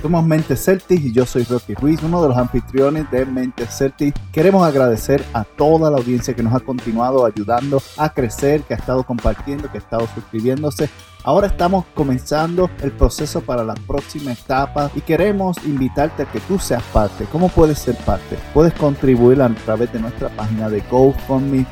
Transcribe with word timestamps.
Somos 0.00 0.24
Mente 0.24 0.56
Celtic 0.56 1.00
y 1.04 1.12
yo 1.12 1.26
soy 1.26 1.44
Rocky 1.44 1.74
Ruiz, 1.74 2.00
uno 2.02 2.22
de 2.22 2.28
los 2.28 2.36
anfitriones 2.36 3.10
de 3.10 3.26
Mente 3.26 3.66
Celtic. 3.66 4.14
Queremos 4.30 4.64
agradecer 4.64 5.24
a 5.32 5.42
toda 5.42 5.90
la 5.90 5.96
audiencia 5.96 6.34
que 6.34 6.42
nos 6.42 6.54
ha 6.54 6.60
continuado 6.60 7.24
ayudando 7.24 7.82
a 7.96 8.10
crecer, 8.10 8.62
que 8.62 8.74
ha 8.74 8.76
estado 8.76 9.02
compartiendo, 9.02 9.70
que 9.70 9.78
ha 9.78 9.80
estado 9.80 10.06
suscribiéndose. 10.14 10.88
Ahora 11.26 11.48
estamos 11.48 11.84
comenzando 11.92 12.70
el 12.82 12.92
proceso 12.92 13.40
para 13.40 13.64
la 13.64 13.74
próxima 13.74 14.30
etapa 14.30 14.92
y 14.94 15.00
queremos 15.00 15.56
invitarte 15.64 16.22
a 16.22 16.26
que 16.30 16.38
tú 16.38 16.56
seas 16.60 16.84
parte. 16.92 17.24
¿Cómo 17.32 17.48
puedes 17.48 17.80
ser 17.80 17.96
parte? 17.96 18.38
Puedes 18.54 18.72
contribuir 18.74 19.42
a 19.42 19.48
través 19.48 19.92
de 19.92 19.98
nuestra 19.98 20.28
página 20.28 20.70
de 20.70 20.82
GoFundMe 20.88 21.66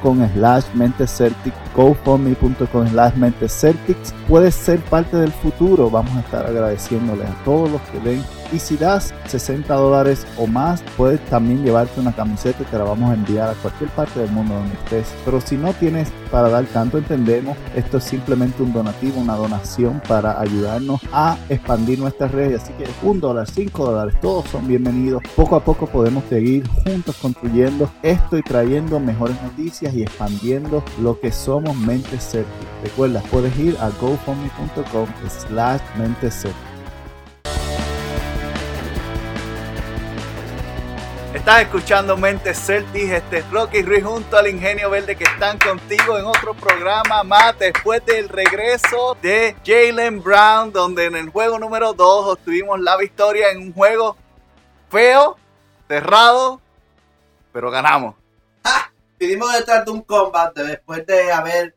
com 0.00 0.28
slash 0.34 0.64
celtic 1.06 1.54
gofundme.com 1.74 2.86
slash 2.86 3.12
celtics 3.48 4.14
puedes 4.28 4.54
ser 4.54 4.78
parte 4.80 5.16
del 5.16 5.32
futuro 5.32 5.88
vamos 5.88 6.14
a 6.16 6.20
estar 6.20 6.46
agradeciéndoles 6.46 7.26
a 7.26 7.44
todos 7.44 7.70
los 7.70 7.80
que 7.82 7.98
ven 7.98 8.22
y 8.54 8.60
si 8.60 8.76
das 8.76 9.12
60 9.26 9.74
dólares 9.74 10.26
o 10.38 10.46
más, 10.46 10.82
puedes 10.96 11.20
también 11.26 11.64
llevarte 11.64 12.00
una 12.00 12.14
camiseta 12.14 12.62
y 12.62 12.66
te 12.66 12.78
la 12.78 12.84
vamos 12.84 13.10
a 13.10 13.14
enviar 13.14 13.50
a 13.50 13.54
cualquier 13.54 13.90
parte 13.90 14.20
del 14.20 14.30
mundo 14.30 14.54
donde 14.54 14.74
estés. 14.74 15.12
Pero 15.24 15.40
si 15.40 15.56
no 15.56 15.72
tienes 15.72 16.10
para 16.30 16.48
dar 16.48 16.64
tanto, 16.66 16.98
entendemos, 16.98 17.56
esto 17.74 17.98
es 17.98 18.04
simplemente 18.04 18.62
un 18.62 18.72
donativo, 18.72 19.20
una 19.20 19.34
donación 19.34 20.00
para 20.06 20.40
ayudarnos 20.40 21.00
a 21.12 21.36
expandir 21.48 21.98
nuestras 21.98 22.30
redes. 22.30 22.62
Así 22.62 22.72
que 22.74 22.86
un 23.02 23.20
dólar, 23.20 23.48
cinco 23.50 23.86
dólares, 23.86 24.14
todos 24.20 24.46
son 24.50 24.68
bienvenidos. 24.68 25.22
Poco 25.34 25.56
a 25.56 25.64
poco 25.64 25.86
podemos 25.86 26.24
seguir 26.28 26.68
juntos 26.68 27.16
construyendo 27.16 27.90
esto 28.02 28.38
y 28.38 28.42
trayendo 28.42 29.00
mejores 29.00 29.40
noticias 29.42 29.94
y 29.94 30.02
expandiendo 30.02 30.84
lo 31.02 31.18
que 31.18 31.32
somos 31.32 31.76
Mente. 31.76 32.04
Recuerda, 32.82 33.20
puedes 33.30 33.56
ir 33.58 33.76
a 33.80 33.88
gofundme.com 34.00 35.08
slash 35.48 35.80
mente 35.98 36.30
Estás 41.44 41.60
escuchando 41.60 42.16
Mente 42.16 42.54
Celtics, 42.54 43.12
este 43.12 43.38
es 43.40 43.50
Rocky 43.50 43.82
Ruiz 43.82 44.02
junto 44.02 44.38
al 44.38 44.46
Ingenio 44.46 44.88
Verde 44.88 45.14
que 45.14 45.24
están 45.24 45.58
contigo 45.58 46.18
en 46.18 46.24
otro 46.24 46.54
programa 46.54 47.22
más 47.22 47.58
después 47.58 48.02
del 48.06 48.30
regreso 48.30 49.14
de 49.20 49.54
Jalen 49.62 50.22
Brown, 50.22 50.72
donde 50.72 51.04
en 51.04 51.16
el 51.16 51.28
juego 51.28 51.58
número 51.58 51.92
2 51.92 52.28
obtuvimos 52.28 52.80
la 52.80 52.96
victoria 52.96 53.50
en 53.50 53.58
un 53.58 53.74
juego 53.74 54.16
feo, 54.88 55.36
cerrado, 55.86 56.62
pero 57.52 57.70
ganamos. 57.70 58.14
¡Ah! 58.64 58.90
Detrás 59.18 59.84
de 59.84 59.90
un 59.90 60.00
combate 60.00 60.62
después 60.62 61.04
de 61.04 61.30
haber 61.30 61.76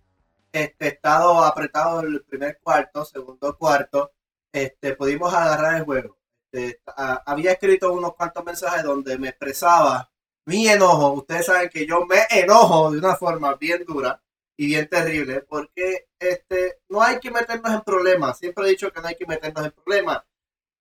este, 0.53 0.87
estado 0.87 1.43
apretado 1.43 1.99
el 1.99 2.23
primer 2.23 2.57
cuarto, 2.63 3.03
segundo 3.03 3.57
cuarto, 3.57 4.13
este, 4.53 4.95
pudimos 4.95 5.33
agarrar 5.33 5.75
el 5.75 5.83
juego. 5.83 6.16
Este, 6.57 6.81
había 7.25 7.51
escrito 7.51 7.93
unos 7.93 8.15
cuantos 8.15 8.43
mensajes 8.43 8.83
donde 8.83 9.17
me 9.17 9.29
expresaba 9.29 10.09
mi 10.45 10.67
enojo. 10.67 11.13
Ustedes 11.13 11.45
saben 11.45 11.69
que 11.69 11.85
yo 11.85 12.05
me 12.05 12.21
enojo 12.31 12.91
de 12.91 12.97
una 12.97 13.15
forma 13.15 13.53
bien 13.55 13.85
dura 13.85 14.21
y 14.57 14.67
bien 14.67 14.89
terrible 14.89 15.41
porque 15.41 16.07
este, 16.19 16.79
no 16.89 17.01
hay 17.01 17.19
que 17.19 17.29
meternos 17.29 17.71
en 17.73 17.81
problemas. 17.81 18.39
Siempre 18.39 18.65
he 18.65 18.69
dicho 18.69 18.91
que 18.91 19.01
no 19.01 19.07
hay 19.07 19.15
que 19.15 19.27
meternos 19.27 19.65
en 19.65 19.71
problemas. 19.71 20.23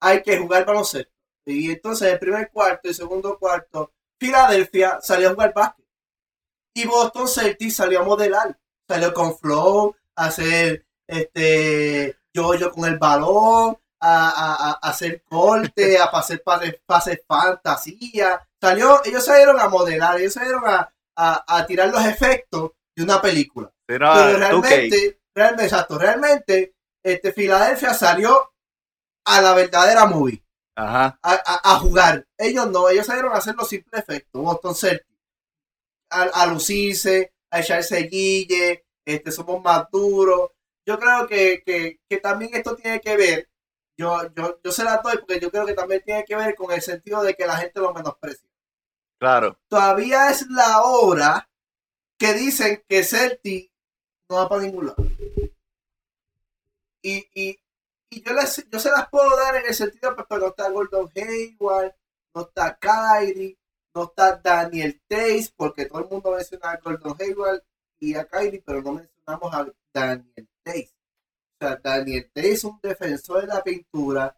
Hay 0.00 0.22
que 0.22 0.38
jugar 0.38 0.64
baloncesto. 0.64 1.12
Y 1.44 1.70
entonces 1.70 2.12
el 2.12 2.18
primer 2.18 2.50
cuarto 2.50 2.88
y 2.88 2.94
segundo 2.94 3.38
cuarto, 3.38 3.92
Filadelfia 4.18 4.98
salió 5.02 5.28
a 5.28 5.32
jugar 5.34 5.52
básquet. 5.54 5.86
Y 6.74 6.86
Boston 6.86 7.28
Celtics 7.28 7.76
salió 7.76 8.00
a 8.00 8.04
modelar. 8.04 8.58
Salió 8.88 9.12
con 9.12 9.36
flow, 9.36 9.94
a 10.14 10.26
hacer 10.26 10.86
este 11.06 12.16
yo-yo 12.32 12.70
con 12.72 12.84
el 12.84 12.98
balón, 12.98 13.78
a, 14.00 14.78
hacer 14.82 15.22
corte, 15.22 15.98
a 15.98 16.04
hacer 16.04 16.42
pases, 16.42 17.20
fantasía. 17.26 18.46
Salió, 18.60 19.02
ellos 19.04 19.24
salieron 19.24 19.60
a 19.60 19.68
modelar, 19.68 20.18
ellos 20.18 20.34
salieron 20.34 20.62
a, 20.66 20.92
a, 21.16 21.66
tirar 21.66 21.88
los 21.88 22.04
efectos 22.04 22.72
de 22.94 23.02
una 23.02 23.20
película. 23.20 23.70
Pero, 23.86 24.06
realmente, 24.38 25.20
realmente, 25.34 25.64
exacto, 25.64 25.98
realmente, 25.98 26.74
este, 27.02 27.32
Filadelfia 27.32 27.94
salió 27.94 28.52
a 29.24 29.40
la 29.40 29.54
verdadera 29.54 30.06
movie. 30.06 30.42
A, 30.78 31.78
jugar. 31.80 32.26
Ellos 32.36 32.70
no, 32.70 32.88
ellos 32.88 33.06
salieron 33.06 33.32
a 33.32 33.36
hacer 33.36 33.54
los 33.54 33.68
simples 33.68 34.02
efectos. 34.02 34.42
Boston 34.42 34.74
Celtics. 34.74 35.06
A, 36.10 36.46
lucirse, 36.46 37.32
a 37.50 37.60
echarse 37.60 38.02
guille, 38.02 38.84
este, 39.04 39.32
somos 39.32 39.62
más 39.62 39.86
duros. 39.90 40.50
Yo 40.86 40.98
creo 40.98 41.26
que, 41.26 41.62
que, 41.64 41.98
que 42.08 42.18
también 42.18 42.54
esto 42.54 42.76
tiene 42.76 43.00
que 43.00 43.16
ver 43.16 43.48
yo, 43.96 44.34
yo, 44.34 44.60
yo 44.62 44.72
se 44.72 44.84
la 44.84 44.98
doy 44.98 45.18
porque 45.18 45.40
yo 45.40 45.50
creo 45.50 45.66
que 45.66 45.74
también 45.74 46.02
tiene 46.04 46.24
que 46.24 46.36
ver 46.36 46.54
con 46.54 46.70
el 46.72 46.82
sentido 46.82 47.22
de 47.22 47.34
que 47.34 47.46
la 47.46 47.56
gente 47.56 47.80
lo 47.80 47.94
menosprecia. 47.94 48.48
Claro. 49.18 49.58
Todavía 49.68 50.30
es 50.30 50.46
la 50.50 50.82
hora 50.82 51.48
que 52.18 52.34
dicen 52.34 52.82
que 52.88 53.02
Celti 53.02 53.70
no 54.28 54.36
va 54.36 54.48
para 54.48 54.62
ningún 54.62 54.86
lado. 54.86 55.02
Y, 57.02 57.24
y, 57.34 57.58
y 58.10 58.22
yo, 58.22 58.32
les, 58.34 58.68
yo 58.68 58.80
se 58.80 58.90
las 58.90 59.08
puedo 59.08 59.36
dar 59.36 59.56
en 59.56 59.66
el 59.66 59.74
sentido, 59.74 60.14
pues, 60.14 60.26
pero 60.28 60.40
no 60.40 60.48
está 60.48 60.68
Gordon 60.68 61.10
Hayward, 61.14 61.94
no 62.34 62.42
está 62.42 62.76
Kyrie, 62.76 63.56
no 63.94 64.04
está 64.04 64.36
Daniel 64.36 65.00
Tays, 65.06 65.50
porque 65.50 65.86
todo 65.86 66.00
el 66.00 66.08
mundo 66.10 66.32
menciona 66.32 66.72
a 66.72 66.76
Gordon 66.78 67.16
Hayward 67.18 67.62
y 68.00 68.14
a 68.14 68.26
Kyrie, 68.26 68.62
pero 68.64 68.82
no 68.82 68.92
mencionamos 68.92 69.54
a 69.54 69.66
Daniel 69.92 70.48
Tays. 70.62 70.95
O 71.58 71.64
sea, 71.64 71.76
Daniel 71.76 72.30
T 72.32 72.52
es 72.52 72.64
un 72.64 72.78
defensor 72.82 73.40
de 73.40 73.46
la 73.46 73.62
pintura, 73.62 74.36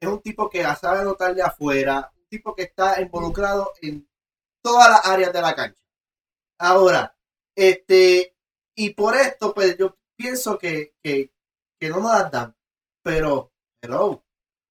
es 0.00 0.08
un 0.08 0.20
tipo 0.20 0.50
que 0.50 0.62
sabe 0.80 1.00
anotar 1.00 1.34
de 1.34 1.42
afuera, 1.42 2.12
un 2.14 2.28
tipo 2.28 2.54
que 2.54 2.64
está 2.64 3.00
involucrado 3.00 3.72
en 3.80 4.06
todas 4.62 4.90
las 4.90 5.06
áreas 5.06 5.32
de 5.32 5.40
la 5.40 5.54
cancha. 5.54 5.82
Ahora, 6.58 7.16
este, 7.56 8.36
y 8.76 8.90
por 8.90 9.16
esto, 9.16 9.54
pues 9.54 9.78
yo 9.78 9.96
pienso 10.16 10.58
que, 10.58 10.94
que, 11.02 11.30
no 11.88 12.00
nos 12.00 12.12
las 12.12 12.30
dan, 12.30 12.56
pero, 13.02 13.52
pero, 13.80 14.24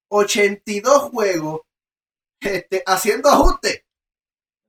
82 0.10 1.04
juegos 1.10 1.62
este, 2.40 2.84
haciendo 2.86 3.30
ajustes. 3.30 3.84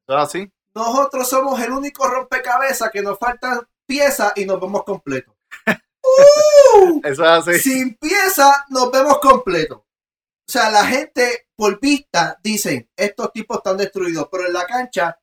así? 0.07 0.51
Nosotros 0.75 1.29
somos 1.29 1.61
el 1.61 1.73
único 1.73 2.09
rompecabezas 2.09 2.91
que 2.91 3.03
nos 3.03 3.19
faltan 3.19 3.61
piezas 3.87 4.33
y 4.37 4.47
nos 4.47 4.61
vemos 4.61 4.85
completos. 4.85 5.35
¡Uh! 6.19 7.01
Eso 7.05 7.25
es 7.25 7.31
así. 7.31 7.59
Sin 7.59 7.97
pieza 7.97 8.65
nos 8.71 8.91
vemos 8.91 9.19
completos. 9.21 9.79
O 9.79 10.51
sea, 10.51 10.71
la 10.71 10.87
gente 10.87 11.49
por 11.57 11.79
vista 11.81 12.39
dicen, 12.43 12.89
estos 12.97 13.33
tipos 13.33 13.59
están 13.59 13.77
destruidos, 13.77 14.29
pero 14.31 14.47
en 14.47 14.53
la 14.53 14.65
cancha 14.65 15.19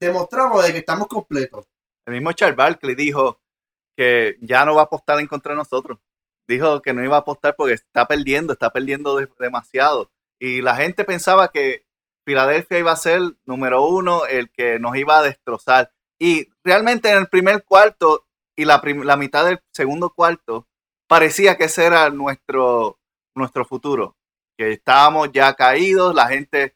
demostramos 0.00 0.64
de 0.64 0.72
que 0.72 0.78
estamos 0.78 1.06
completos. 1.08 1.66
El 2.06 2.14
mismo 2.14 2.32
Charles 2.32 2.56
Barkley 2.56 2.94
dijo 2.94 3.40
que 3.96 4.36
ya 4.40 4.64
no 4.64 4.74
va 4.74 4.82
a 4.82 4.84
apostar 4.84 5.18
en 5.18 5.26
contra 5.26 5.52
de 5.52 5.58
nosotros. 5.58 5.98
Dijo 6.46 6.82
que 6.82 6.92
no 6.92 7.02
iba 7.02 7.16
a 7.16 7.20
apostar 7.20 7.56
porque 7.56 7.74
está 7.74 8.06
perdiendo, 8.06 8.52
está 8.52 8.70
perdiendo 8.70 9.16
demasiado. 9.38 10.12
Y 10.38 10.60
la 10.60 10.76
gente 10.76 11.04
pensaba 11.04 11.48
que 11.48 11.86
Filadelfia 12.26 12.78
iba 12.78 12.92
a 12.92 12.96
ser 12.96 13.20
número 13.44 13.86
uno, 13.86 14.26
el 14.26 14.50
que 14.50 14.78
nos 14.78 14.96
iba 14.96 15.18
a 15.18 15.22
destrozar. 15.22 15.92
Y 16.18 16.48
realmente 16.62 17.10
en 17.10 17.18
el 17.18 17.28
primer 17.28 17.64
cuarto 17.64 18.26
y 18.56 18.64
la, 18.64 18.80
la 18.84 19.16
mitad 19.16 19.44
del 19.44 19.60
segundo 19.72 20.10
cuarto 20.10 20.66
parecía 21.06 21.56
que 21.56 21.64
ese 21.64 21.84
era 21.84 22.10
nuestro, 22.10 22.98
nuestro 23.34 23.64
futuro, 23.64 24.16
que 24.56 24.72
estábamos 24.72 25.30
ya 25.32 25.54
caídos, 25.54 26.14
la 26.14 26.28
gente, 26.28 26.74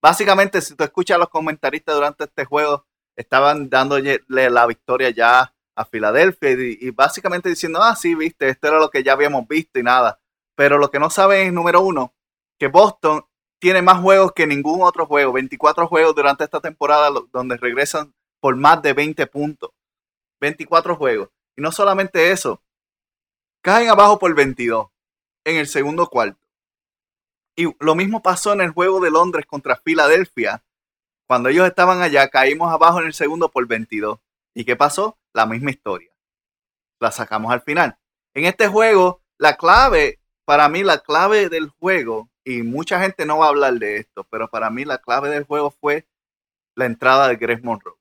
básicamente 0.00 0.62
si 0.62 0.74
tú 0.74 0.84
escuchas 0.84 1.16
a 1.16 1.18
los 1.18 1.28
comentaristas 1.28 1.94
durante 1.94 2.24
este 2.24 2.44
juego, 2.44 2.86
estaban 3.16 3.68
dándole 3.68 4.22
la 4.28 4.66
victoria 4.66 5.10
ya 5.10 5.54
a 5.76 5.84
Filadelfia 5.84 6.50
y, 6.52 6.90
básicamente 6.90 7.48
diciendo, 7.48 7.82
ah, 7.82 7.96
sí, 7.96 8.14
viste, 8.14 8.48
esto 8.48 8.68
era 8.68 8.78
lo 8.78 8.90
que 8.90 9.02
ya 9.02 9.12
habíamos 9.12 9.46
visto 9.48 9.78
y 9.78 9.82
nada. 9.82 10.20
Pero 10.54 10.78
lo 10.78 10.90
que 10.90 11.00
no 11.00 11.10
saben 11.10 11.48
es, 11.48 11.52
número 11.52 11.80
uno, 11.80 12.14
que 12.58 12.68
Boston 12.68 13.24
tiene 13.58 13.82
más 13.82 14.00
juegos 14.00 14.32
que 14.32 14.46
ningún 14.46 14.82
otro 14.82 15.06
juego, 15.06 15.32
24 15.32 15.88
juegos 15.88 16.14
durante 16.14 16.44
esta 16.44 16.60
temporada 16.60 17.10
donde 17.32 17.56
regresan 17.56 18.14
por 18.40 18.56
más 18.56 18.82
de 18.82 18.92
20 18.92 19.26
puntos. 19.26 19.70
24 20.40 20.96
juegos. 20.96 21.30
Y 21.56 21.62
no 21.62 21.72
solamente 21.72 22.30
eso, 22.30 22.62
caen 23.62 23.88
abajo 23.88 24.18
por 24.18 24.34
22 24.34 24.88
en 25.44 25.56
el 25.56 25.66
segundo 25.66 26.08
cuarto. 26.08 26.40
Y 27.56 27.72
lo 27.78 27.94
mismo 27.94 28.22
pasó 28.22 28.52
en 28.52 28.60
el 28.60 28.70
juego 28.70 29.00
de 29.00 29.10
Londres 29.10 29.46
contra 29.46 29.76
Filadelfia. 29.76 30.64
Cuando 31.26 31.48
ellos 31.48 31.66
estaban 31.66 32.02
allá, 32.02 32.28
caímos 32.28 32.72
abajo 32.72 33.00
en 33.00 33.06
el 33.06 33.14
segundo 33.14 33.50
por 33.50 33.66
22. 33.66 34.18
¿Y 34.54 34.64
qué 34.64 34.76
pasó? 34.76 35.18
La 35.32 35.46
misma 35.46 35.70
historia. 35.70 36.10
La 37.00 37.10
sacamos 37.10 37.52
al 37.52 37.62
final. 37.62 37.96
En 38.34 38.44
este 38.44 38.66
juego, 38.66 39.22
la 39.38 39.56
clave, 39.56 40.20
para 40.44 40.68
mí 40.68 40.82
la 40.82 40.98
clave 40.98 41.48
del 41.48 41.68
juego, 41.68 42.28
y 42.44 42.62
mucha 42.62 43.00
gente 43.00 43.24
no 43.24 43.38
va 43.38 43.46
a 43.46 43.48
hablar 43.50 43.74
de 43.74 43.96
esto, 43.96 44.24
pero 44.24 44.48
para 44.48 44.70
mí 44.70 44.84
la 44.84 44.98
clave 44.98 45.30
del 45.30 45.44
juego 45.44 45.70
fue 45.70 46.06
la 46.74 46.86
entrada 46.86 47.28
de 47.28 47.36
Greg 47.36 47.64
Monroe. 47.64 47.96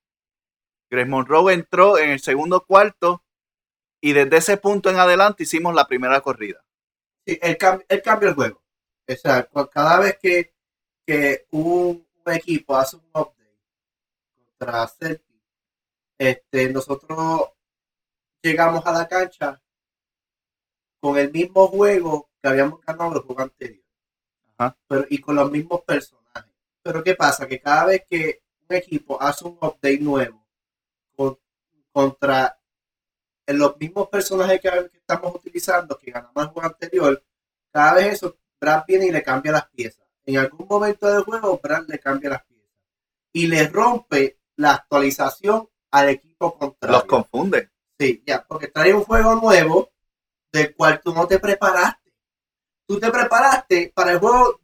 Greg 0.93 1.09
Monroe 1.09 1.55
entró 1.55 1.97
en 1.97 2.11
el 2.11 2.19
segundo 2.19 2.63
cuarto 2.65 3.23
y 3.99 4.13
desde 4.13 4.37
ese 4.37 4.57
punto 4.57 4.91
en 4.91 4.97
adelante 4.97 5.41
hicimos 5.41 5.73
la 5.73 5.87
primera 5.87 6.21
corrida. 6.21 6.63
Sí, 7.25 7.39
el, 7.41 7.57
el 7.89 8.01
cambio 8.03 8.29
el 8.29 8.35
juego. 8.35 8.61
O 9.09 9.15
sea, 9.15 9.49
cada 9.71 9.99
vez 9.99 10.19
que, 10.21 10.53
que 11.03 11.47
un, 11.49 12.05
equipo 12.27 12.77
hace 12.77 12.97
un 12.97 13.05
update 13.07 13.59
contra 14.35 14.87
Celtic, 14.87 15.41
este, 16.19 16.69
nosotros 16.69 17.49
llegamos 18.43 18.85
a 18.85 18.91
la 18.91 19.07
cancha 19.07 19.59
con 21.01 21.17
el 21.17 21.31
mismo 21.31 21.67
juego 21.69 22.29
que 22.39 22.49
habíamos 22.49 22.81
ganado 22.81 23.09
en 23.09 23.17
el 23.17 23.23
juego 23.23 23.41
anterior. 23.41 23.83
Pero, 24.87 25.05
y 25.09 25.17
con 25.17 25.35
los 25.37 25.49
mismos 25.49 25.81
personajes. 25.81 26.53
Pero 26.83 27.03
¿qué 27.03 27.15
pasa? 27.15 27.47
Que 27.47 27.59
cada 27.59 27.85
vez 27.85 28.05
que 28.07 28.43
un 28.69 28.75
equipo 28.75 29.19
hace 29.19 29.45
un 29.45 29.57
update 29.59 29.99
nuevo 29.99 30.42
contra 31.93 32.59
los 33.47 33.77
mismos 33.77 34.09
personajes 34.09 34.59
que, 34.59 34.91
estamos 34.93 35.35
utilizando, 35.35 35.97
que 35.97 36.11
ganamos 36.11 36.43
el 36.43 36.49
juego 36.49 36.67
anterior, 36.67 37.23
cada 37.71 37.93
vez 37.93 38.13
eso, 38.13 38.37
Brad 38.59 38.83
viene 38.87 39.07
y 39.07 39.11
le 39.11 39.23
cambia 39.23 39.51
las 39.51 39.69
piezas. 39.69 40.05
En 40.25 40.37
algún 40.37 40.67
momento 40.67 41.07
del 41.07 41.23
juego, 41.23 41.59
Brad 41.61 41.85
le 41.87 41.99
cambia 41.99 42.31
las 42.31 42.43
piezas. 42.45 42.71
Y 43.33 43.47
le 43.47 43.67
rompe 43.67 44.39
la 44.55 44.73
actualización 44.75 45.69
al 45.91 46.09
equipo 46.09 46.57
contrario. 46.57 46.97
Los 46.97 47.05
confunde. 47.05 47.71
Sí, 47.99 48.23
ya, 48.25 48.43
porque 48.43 48.67
trae 48.67 48.93
un 48.93 49.03
juego 49.03 49.35
nuevo 49.35 49.91
del 50.51 50.75
cual 50.75 51.01
tú 51.03 51.13
no 51.13 51.27
te 51.27 51.39
preparaste. 51.39 52.13
Tú 52.87 52.99
te 52.99 53.09
preparaste 53.11 53.91
para 53.93 54.11
el 54.11 54.19
juego, 54.19 54.59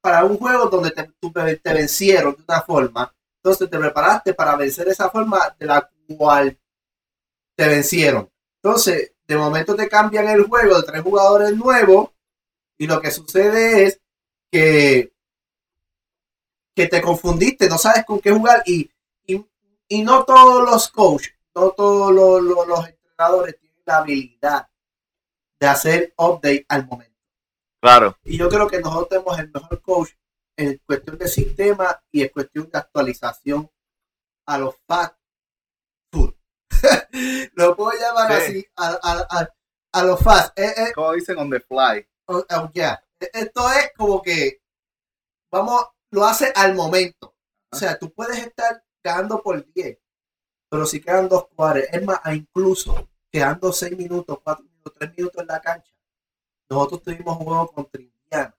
para 0.00 0.24
un 0.24 0.36
juego 0.38 0.66
donde 0.66 0.90
te, 0.90 1.10
te 1.56 1.74
vencieron 1.74 2.36
de 2.36 2.44
una 2.46 2.62
forma. 2.62 3.14
Entonces 3.36 3.70
te 3.70 3.78
preparaste 3.78 4.34
para 4.34 4.56
vencer 4.56 4.88
esa 4.88 5.10
forma 5.10 5.54
de 5.58 5.66
la 5.66 5.88
cual 6.16 6.58
te 7.56 7.68
vencieron. 7.68 8.30
Entonces, 8.62 9.12
de 9.26 9.36
momento 9.36 9.76
te 9.76 9.88
cambian 9.88 10.28
el 10.28 10.44
juego 10.44 10.80
de 10.80 10.86
tres 10.86 11.02
jugadores 11.02 11.56
nuevos 11.56 12.10
y 12.78 12.86
lo 12.86 13.00
que 13.00 13.10
sucede 13.10 13.84
es 13.84 14.00
que, 14.50 15.12
que 16.74 16.86
te 16.86 17.02
confundiste, 17.02 17.68
no 17.68 17.76
sabes 17.76 18.04
con 18.04 18.20
qué 18.20 18.30
jugar 18.32 18.62
y, 18.64 18.90
y, 19.26 20.02
no 20.02 20.24
todos 20.24 20.68
los 20.70 20.88
coaches, 20.88 21.34
no 21.54 21.70
todos 21.70 22.12
los, 22.12 22.42
los, 22.66 22.88
entrenadores 22.88 23.58
tienen 23.58 23.82
la 23.84 23.98
habilidad 23.98 24.68
de 25.60 25.66
hacer 25.66 26.14
update 26.16 26.66
al 26.68 26.86
momento. 26.86 27.16
Claro. 27.80 28.16
Y 28.24 28.36
yo 28.36 28.48
creo 28.48 28.68
que 28.68 28.80
nosotros 28.80 29.08
tenemos 29.08 29.38
el 29.38 29.50
mejor 29.50 29.82
coach 29.82 30.10
en 30.56 30.80
cuestión 30.86 31.18
de 31.18 31.28
sistema 31.28 32.02
y 32.12 32.22
en 32.22 32.28
cuestión 32.28 32.68
de 32.70 32.78
actualización 32.78 33.70
a 34.46 34.58
los 34.58 34.76
facts 34.86 35.17
lo 37.54 37.76
puedo 37.76 37.98
llamar 37.98 38.32
así 38.32 38.66
a, 38.76 40.02
los 40.04 40.20
fast. 40.20 40.58
Eh, 40.58 40.72
eh. 40.76 40.92
como 40.94 41.12
dicen 41.12 41.38
on 41.38 41.50
the 41.50 41.60
fly. 41.60 42.06
Oh, 42.26 42.44
esto 43.20 43.72
es 43.72 43.90
como 43.96 44.22
que, 44.22 44.60
vamos, 45.50 45.86
lo 46.10 46.24
hace 46.24 46.52
al 46.54 46.74
momento. 46.74 47.34
O 47.70 47.76
sea, 47.76 47.98
tú 47.98 48.12
puedes 48.12 48.38
estar 48.38 48.82
quedando 49.02 49.42
por 49.42 49.64
10, 49.72 49.98
pero 50.70 50.86
si 50.86 51.00
quedan 51.00 51.28
dos 51.28 51.48
cuadros, 51.48 51.84
es 51.90 52.04
más, 52.04 52.20
incluso 52.32 53.08
quedando 53.30 53.72
6 53.72 53.96
minutos, 53.96 54.38
4 54.42 54.64
minutos, 54.64 54.94
3 54.98 55.16
minutos 55.16 55.42
en 55.42 55.46
la 55.46 55.60
cancha, 55.60 55.92
nosotros 56.70 57.02
tuvimos 57.02 57.38
un 57.38 57.44
juego 57.44 57.72
contra 57.72 58.00
Indiana, 58.00 58.56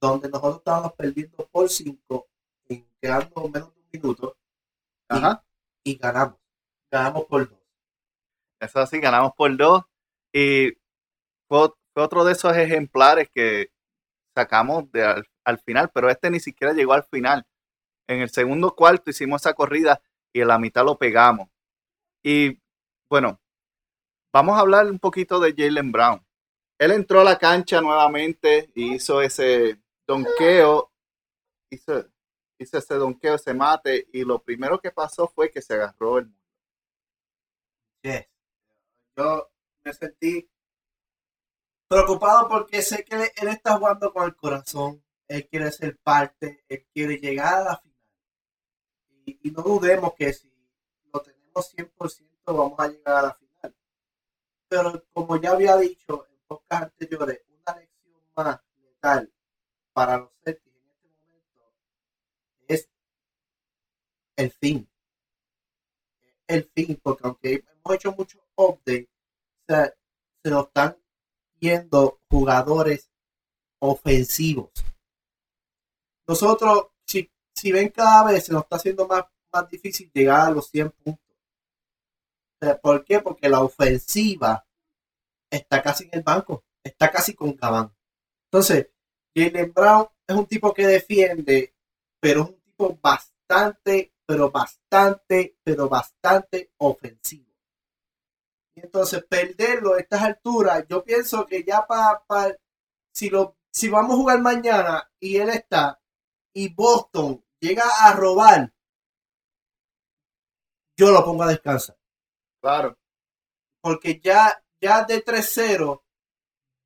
donde 0.00 0.28
nosotros 0.28 0.58
estábamos 0.58 0.92
perdiendo 0.94 1.48
por 1.50 1.68
5, 1.68 2.28
quedando 3.00 3.48
menos 3.48 3.74
de 3.74 3.80
un 3.80 3.88
minuto, 3.92 4.36
y 5.82 5.96
ganamos 5.96 6.38
ganamos 6.94 7.24
por 7.24 7.48
dos. 7.48 7.58
Eso 8.60 8.78
así, 8.78 9.00
ganamos 9.00 9.32
por 9.34 9.56
dos. 9.56 9.82
Y 10.32 10.72
fue, 11.48 11.70
otro 11.96 12.24
de 12.24 12.32
esos 12.32 12.56
ejemplares 12.56 13.28
que 13.34 13.70
sacamos 14.34 14.90
de 14.92 15.24
al, 15.44 15.58
final, 15.58 15.90
pero 15.92 16.08
este 16.08 16.30
ni 16.30 16.40
siquiera 16.40 16.72
llegó 16.72 16.92
al 16.92 17.04
final. 17.04 17.44
En 18.06 18.20
el 18.20 18.30
segundo 18.30 18.74
cuarto 18.74 19.10
hicimos 19.10 19.42
esa 19.42 19.54
corrida 19.54 20.00
y 20.32 20.40
en 20.40 20.48
la 20.48 20.58
mitad 20.58 20.84
lo 20.84 20.96
pegamos. 20.96 21.48
Y 22.22 22.60
bueno, 23.08 23.40
vamos 24.32 24.56
a 24.56 24.60
hablar 24.60 24.86
un 24.86 24.98
poquito 24.98 25.40
de 25.40 25.54
Jalen 25.56 25.92
Brown. 25.92 26.24
Él 26.78 26.92
entró 26.92 27.20
a 27.20 27.24
la 27.24 27.38
cancha 27.38 27.80
nuevamente 27.80 28.70
y 28.74 28.94
hizo 28.94 29.20
ese 29.20 29.80
donqueo, 30.06 30.92
hizo, 31.70 32.04
hizo 32.58 32.78
ese 32.78 32.94
donqueo, 32.94 33.34
ese 33.34 33.54
mate, 33.54 34.08
y 34.12 34.24
lo 34.24 34.40
primero 34.40 34.80
que 34.80 34.90
pasó 34.90 35.28
fue 35.28 35.50
que 35.50 35.62
se 35.62 35.74
agarró 35.74 36.18
el 36.18 36.32
yo 39.16 39.50
me 39.82 39.92
sentí 39.94 40.50
preocupado 41.88 42.48
porque 42.48 42.82
sé 42.82 43.04
que 43.04 43.32
él 43.36 43.48
está 43.48 43.78
jugando 43.78 44.12
con 44.12 44.24
el 44.24 44.36
corazón, 44.36 45.02
él 45.28 45.48
quiere 45.48 45.70
ser 45.72 45.98
parte, 45.98 46.64
él 46.68 46.86
quiere 46.92 47.16
llegar 47.16 47.54
a 47.54 47.64
la 47.64 47.76
final. 47.78 47.94
Y, 49.26 49.50
no 49.50 49.62
dudemos 49.62 50.14
que 50.14 50.32
si 50.34 50.52
lo 51.12 51.20
tenemos 51.22 51.74
100% 51.74 52.28
vamos 52.46 52.78
a 52.78 52.88
llegar 52.88 53.16
a 53.16 53.22
la 53.22 53.34
final. 53.34 53.76
Pero 54.68 55.04
como 55.12 55.40
ya 55.40 55.52
había 55.52 55.76
dicho 55.76 56.26
en 56.28 56.36
pocas 56.46 56.82
anteriores, 56.82 57.42
una 57.48 57.78
lección 57.78 58.20
más 58.36 58.60
letal 58.76 59.32
para 59.94 60.18
los 60.18 60.30
Celtics 60.44 60.76
en 60.76 60.90
este 60.90 61.08
momento 61.08 61.72
es 62.68 62.90
el 64.36 64.50
fin. 64.50 64.93
El 66.46 66.70
fin, 66.74 67.00
porque 67.02 67.22
aunque 67.24 67.64
hemos 67.84 67.94
hecho 67.96 68.12
muchos 68.12 68.40
updates, 68.56 69.08
se 69.66 70.50
nos 70.50 70.66
están 70.66 70.96
viendo 71.58 72.20
jugadores 72.30 73.10
ofensivos. 73.80 74.70
Nosotros, 76.26 76.88
si, 77.06 77.30
si 77.54 77.72
ven 77.72 77.88
cada 77.88 78.24
vez, 78.24 78.44
se 78.44 78.52
nos 78.52 78.62
está 78.62 78.76
haciendo 78.76 79.06
más, 79.06 79.24
más 79.52 79.68
difícil 79.68 80.10
llegar 80.12 80.48
a 80.48 80.50
los 80.50 80.68
100 80.68 80.90
puntos. 80.90 81.24
¿Por 82.82 83.04
qué? 83.04 83.20
Porque 83.20 83.48
la 83.48 83.60
ofensiva 83.60 84.66
está 85.50 85.82
casi 85.82 86.04
en 86.04 86.10
el 86.12 86.22
banco, 86.22 86.64
está 86.82 87.10
casi 87.10 87.34
con 87.34 87.52
Cabán. 87.52 87.94
Entonces, 88.46 88.88
Jalen 89.34 89.72
Brown 89.72 90.06
es 90.26 90.36
un 90.36 90.46
tipo 90.46 90.72
que 90.72 90.86
defiende, 90.86 91.74
pero 92.20 92.42
es 92.42 92.48
un 92.50 92.60
tipo 92.62 92.98
bastante, 93.02 94.13
pero 94.26 94.50
bastante, 94.50 95.58
pero 95.62 95.88
bastante 95.88 96.72
ofensivo. 96.78 97.52
Y 98.76 98.80
entonces 98.80 99.24
perderlo 99.24 99.94
a 99.94 100.00
estas 100.00 100.22
alturas, 100.22 100.84
yo 100.88 101.04
pienso 101.04 101.46
que 101.46 101.62
ya 101.62 101.86
para, 101.86 102.22
si 103.12 103.30
lo 103.30 103.56
si 103.74 103.88
vamos 103.88 104.12
a 104.12 104.16
jugar 104.16 104.40
mañana 104.40 105.10
y 105.18 105.36
él 105.36 105.48
está 105.48 106.00
y 106.54 106.72
Boston 106.72 107.44
llega 107.60 107.82
a 108.02 108.12
robar, 108.12 108.72
yo 110.96 111.10
lo 111.10 111.24
pongo 111.24 111.42
a 111.42 111.48
descansar. 111.48 111.98
Claro. 112.60 112.96
Porque 113.80 114.20
ya, 114.20 114.64
ya 114.80 115.04
de 115.04 115.24
3-0, 115.24 116.02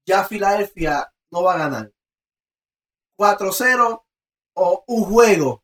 ya 0.07 0.25
Filadelfia 0.25 1.13
no 1.31 1.43
va 1.43 1.55
a 1.55 1.59
ganar. 1.59 1.93
4-0 3.19 4.05
o 4.55 4.85
un 4.87 5.05
juego 5.05 5.63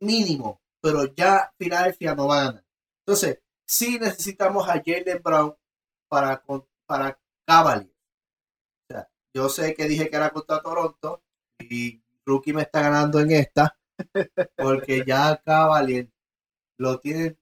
mínimo, 0.00 0.60
pero 0.84 1.06
ya 1.14 1.50
Filadelfia 1.56 2.14
no 2.14 2.28
va 2.28 2.36
a 2.36 2.44
ganar. 2.44 2.64
Entonces, 3.06 3.40
sí 3.66 3.98
necesitamos 3.98 4.68
a 4.68 4.82
Jalen 4.84 5.22
Brown 5.22 5.56
para, 6.10 6.44
para 6.86 7.18
Cavaliers. 7.46 7.90
yo 9.34 9.48
sé 9.48 9.74
que 9.74 9.88
dije 9.88 10.10
que 10.10 10.16
era 10.16 10.30
contra 10.30 10.60
Toronto 10.60 11.22
y 11.58 12.02
Rookie 12.26 12.52
me 12.52 12.62
está 12.62 12.82
ganando 12.82 13.18
en 13.18 13.30
esta 13.30 13.78
porque 14.58 15.04
ya 15.06 15.40
Cavaliers 15.42 16.10
lo 16.78 17.00
tiene 17.00 17.38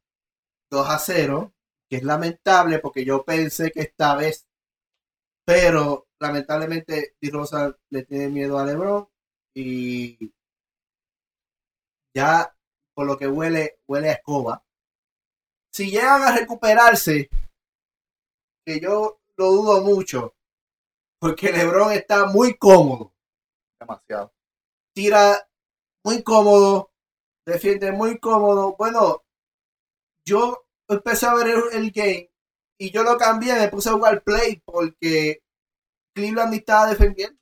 2 0.70 0.88
a 0.88 0.98
0, 1.00 1.52
que 1.90 1.96
es 1.96 2.04
lamentable 2.04 2.78
porque 2.78 3.04
yo 3.04 3.24
pensé 3.24 3.72
que 3.72 3.80
esta 3.80 4.14
vez, 4.14 4.46
pero 5.44 6.06
lamentablemente 6.20 7.16
Di 7.20 7.30
Rosa 7.30 7.76
le 7.90 8.04
tiene 8.04 8.28
miedo 8.28 8.56
a 8.60 8.64
LeBron 8.66 9.08
y 9.52 10.32
ya 12.14 12.54
por 12.94 13.06
lo 13.06 13.16
que 13.16 13.28
huele, 13.28 13.78
huele 13.86 14.10
a 14.10 14.12
escoba. 14.12 14.64
Si 15.72 15.90
llegan 15.90 16.22
a 16.22 16.36
recuperarse, 16.36 17.30
que 18.64 18.80
yo 18.80 19.20
lo 19.36 19.50
dudo 19.50 19.82
mucho, 19.82 20.34
porque 21.18 21.52
LeBron 21.52 21.92
está 21.92 22.26
muy 22.26 22.56
cómodo. 22.56 23.12
Demasiado. 23.80 24.32
tira 24.94 25.48
muy 26.04 26.22
cómodo, 26.22 26.92
defiende 27.46 27.92
muy 27.92 28.18
cómodo. 28.18 28.76
Bueno, 28.76 29.24
yo 30.26 30.66
empecé 30.88 31.26
a 31.26 31.34
ver 31.34 31.48
el, 31.48 31.62
el 31.72 31.90
game 31.90 32.30
y 32.78 32.90
yo 32.90 33.02
lo 33.02 33.16
cambié, 33.16 33.54
me 33.54 33.68
puse 33.68 33.88
a 33.88 33.92
jugar 33.92 34.22
play 34.22 34.60
porque 34.64 35.42
Cleveland 36.14 36.54
estaba 36.54 36.88
defendiendo. 36.88 37.38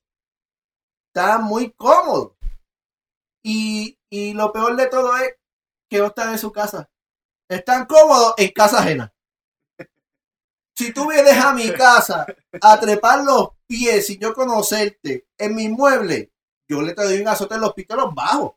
Estaba 1.09 1.39
muy 1.39 1.73
cómodo. 1.73 2.37
Y, 3.43 3.99
y 4.11 4.35
lo 4.35 4.53
peor 4.53 4.77
de 4.77 4.87
todo 4.87 5.17
es 5.17 5.35
que 5.91 5.99
no 5.99 6.07
están 6.07 6.31
en 6.33 6.39
su 6.39 6.53
casa. 6.53 6.89
Están 7.49 7.85
cómodos 7.87 8.35
en 8.39 8.51
casa 8.53 8.79
ajena. 8.79 9.13
Si 10.77 10.93
tú 10.95 11.09
vienes 11.11 11.37
a 11.37 11.53
mi 11.53 11.71
casa 11.73 12.25
a 12.63 12.81
trepar 12.81 13.23
los 13.25 13.51
pies 13.67 14.07
sin 14.07 14.19
yo 14.21 14.33
conocerte 14.33 15.27
en 15.37 15.55
mi 15.55 15.69
mueble, 15.69 16.33
yo 16.69 16.81
le 16.81 16.95
te 16.95 17.03
doy 17.05 17.21
un 17.21 17.29
azote 17.29 17.57
en 17.57 17.61
los 17.61 17.75
los 17.77 18.15
bajos. 18.15 18.53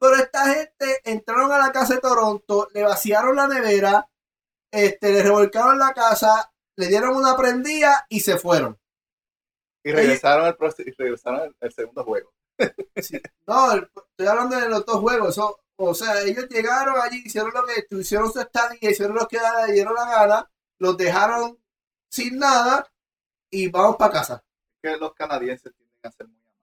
Pero 0.00 0.16
esta 0.16 0.46
gente 0.52 1.00
entraron 1.04 1.52
a 1.52 1.58
la 1.58 1.70
casa 1.70 1.94
de 1.94 2.00
Toronto, 2.00 2.68
le 2.74 2.82
vaciaron 2.82 3.36
la 3.36 3.46
nevera, 3.46 4.08
este, 4.72 5.12
le 5.12 5.22
revolcaron 5.22 5.78
la 5.78 5.92
casa, 5.92 6.52
le 6.76 6.88
dieron 6.88 7.14
una 7.14 7.36
prendida 7.36 8.04
y 8.08 8.20
se 8.20 8.36
fueron. 8.38 8.76
Y 9.84 9.92
regresaron 9.92 10.46
al, 10.46 10.56
proce- 10.56 10.84
y 10.86 10.90
regresaron 10.92 11.40
al, 11.40 11.56
al 11.60 11.72
segundo 11.72 12.02
juego. 12.04 12.32
No, 13.46 13.74
estoy 13.74 14.26
hablando 14.26 14.58
de 14.58 14.68
los 14.68 14.84
dos 14.86 14.96
juegos. 15.00 15.28
eso- 15.30 15.60
o 15.90 15.94
sea, 15.94 16.20
ellos 16.22 16.46
llegaron 16.48 16.96
allí, 17.00 17.22
hicieron 17.24 17.52
lo 17.54 17.64
que 17.66 17.86
hicieron 17.98 18.32
su 18.32 18.40
estadía, 18.40 18.90
hicieron 18.90 19.16
lo 19.16 19.26
que 19.28 19.38
le 19.66 19.72
dieron 19.72 19.94
la 19.94 20.06
gana, 20.06 20.50
los 20.78 20.96
dejaron 20.96 21.58
sin 22.10 22.38
nada 22.38 22.86
y 23.50 23.68
vamos 23.68 23.96
para 23.96 24.12
casa. 24.14 24.44
Que 24.82 24.96
los 24.96 25.14
canadienses 25.14 25.72
tienden 25.74 25.98
a 26.04 26.10
ser 26.12 26.28
muy 26.28 26.40
amables. 26.44 26.62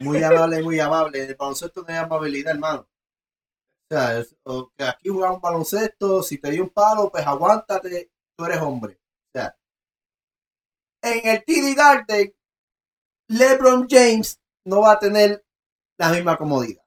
Muy 0.00 0.22
amable, 0.22 0.62
muy 0.62 0.80
amable. 0.80 1.24
El 1.24 1.34
baloncesto 1.34 1.82
no 1.82 1.88
hay 1.88 1.96
amabilidad, 1.96 2.52
hermano. 2.54 2.88
O 3.90 3.94
sea, 3.94 4.18
es- 4.18 4.34
o 4.44 4.70
que 4.76 4.84
aquí 4.84 5.08
jugamos 5.10 5.40
baloncesto, 5.42 6.22
si 6.22 6.38
te 6.38 6.50
di 6.50 6.60
un 6.60 6.70
palo, 6.70 7.10
pues 7.10 7.26
aguántate, 7.26 8.10
tú 8.36 8.44
eres 8.44 8.60
hombre. 8.60 8.94
O 8.94 9.30
sea, 9.38 9.56
en 11.02 11.26
el 11.28 11.44
TD 11.44 11.74
Garden, 11.74 12.34
LeBron 13.28 13.86
James 13.88 14.38
no 14.64 14.82
va 14.82 14.92
a 14.92 14.98
tener 14.98 15.44
la 15.98 16.10
misma 16.10 16.36
comodidad. 16.36 16.82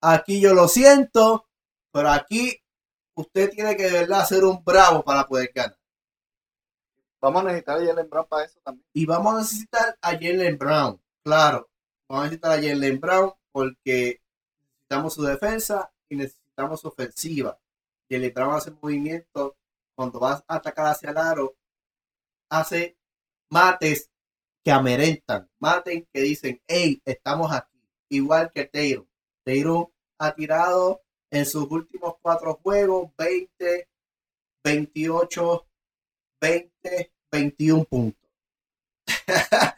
Aquí 0.00 0.40
yo 0.40 0.54
lo 0.54 0.68
siento, 0.68 1.46
pero 1.92 2.10
aquí 2.10 2.60
usted 3.14 3.50
tiene 3.50 3.76
que 3.76 3.84
de 3.84 4.00
verdad 4.00 4.26
ser 4.26 4.44
un 4.44 4.64
bravo 4.64 5.04
para 5.04 5.26
poder 5.26 5.52
ganar. 5.54 5.78
Vamos 7.20 7.42
a 7.42 7.44
necesitar 7.46 7.80
a 7.80 7.86
Jalen 7.86 8.10
Brown 8.10 8.26
para 8.28 8.44
eso 8.44 8.58
también. 8.64 8.86
Y 8.92 9.06
vamos 9.06 9.34
a 9.34 9.38
necesitar 9.38 9.98
a 10.00 10.10
Jalen 10.10 10.58
Brown. 10.58 11.00
Claro, 11.22 11.68
vamos 12.08 12.22
a 12.22 12.24
necesitar 12.26 12.52
a 12.52 12.62
Jalen 12.62 13.00
Brown 13.00 13.32
porque 13.52 14.20
necesitamos 14.72 15.14
su 15.14 15.22
defensa 15.22 15.92
y 16.08 16.16
necesitamos 16.16 16.80
su 16.80 16.88
ofensiva. 16.88 17.58
Jalen 18.10 18.34
Brown 18.34 18.54
hace 18.54 18.72
movimientos 18.72 19.52
cuando 19.94 20.18
vas 20.18 20.42
a 20.48 20.56
atacar 20.56 20.86
hacia 20.86 21.10
el 21.10 21.18
aro, 21.18 21.54
hace 22.48 22.96
mates 23.50 24.10
que 24.64 24.70
amerentan, 24.70 25.48
mates 25.58 26.04
que 26.12 26.20
dicen, 26.20 26.62
hey, 26.66 27.00
estamos 27.04 27.52
aquí. 27.52 27.80
Igual 28.10 28.52
que 28.52 28.64
Taylor. 28.66 29.06
Taylor 29.44 29.88
ha 30.18 30.34
tirado 30.34 31.02
en 31.30 31.46
sus 31.46 31.68
últimos 31.70 32.14
cuatro 32.20 32.60
juegos 32.62 33.10
20, 33.16 33.88
28, 34.64 35.66
20, 36.40 37.12
21 37.32 37.84
puntos. 37.84 38.30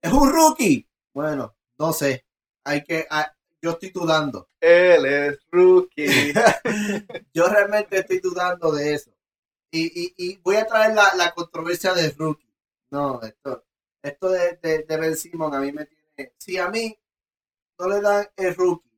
es 0.00 0.12
un 0.12 0.32
rookie. 0.32 0.88
Bueno, 1.12 1.54
no 1.78 1.92
sé. 1.92 2.24
Hay 2.64 2.84
que. 2.84 3.06
ah, 3.10 3.32
yo 3.60 3.72
estoy 3.72 3.90
dudando. 3.90 4.48
Él 4.60 5.06
es 5.06 5.38
rookie. 5.50 6.32
Yo 7.34 7.48
realmente 7.48 7.98
estoy 7.98 8.20
dudando 8.20 8.70
de 8.72 8.94
eso. 8.94 9.10
Y, 9.70 9.86
y, 9.86 10.14
y 10.16 10.36
voy 10.36 10.56
a 10.56 10.66
traer 10.66 10.94
la, 10.94 11.14
la 11.16 11.32
controversia 11.32 11.92
de 11.94 12.10
rookie. 12.10 12.52
No, 12.90 13.20
esto, 13.22 13.64
esto 14.08 14.28
de, 14.30 14.56
de, 14.62 14.82
de 14.84 14.96
Ben 14.96 15.16
Simon 15.16 15.54
a 15.54 15.60
mí 15.60 15.72
me 15.72 15.86
tiene. 15.86 16.32
Si 16.38 16.58
a 16.58 16.68
mí 16.68 16.96
no 17.78 17.88
le 17.88 18.00
dan 18.00 18.26
el 18.36 18.54
rookie 18.54 18.90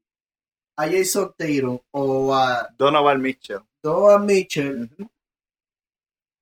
a 0.77 0.87
Jason 0.89 1.35
Taylor 1.37 1.83
o 1.91 2.35
a 2.35 2.69
Donovan 2.77 3.21
Mitchell. 3.21 3.61
Donovan 3.83 4.27
Mitchell, 4.27 4.89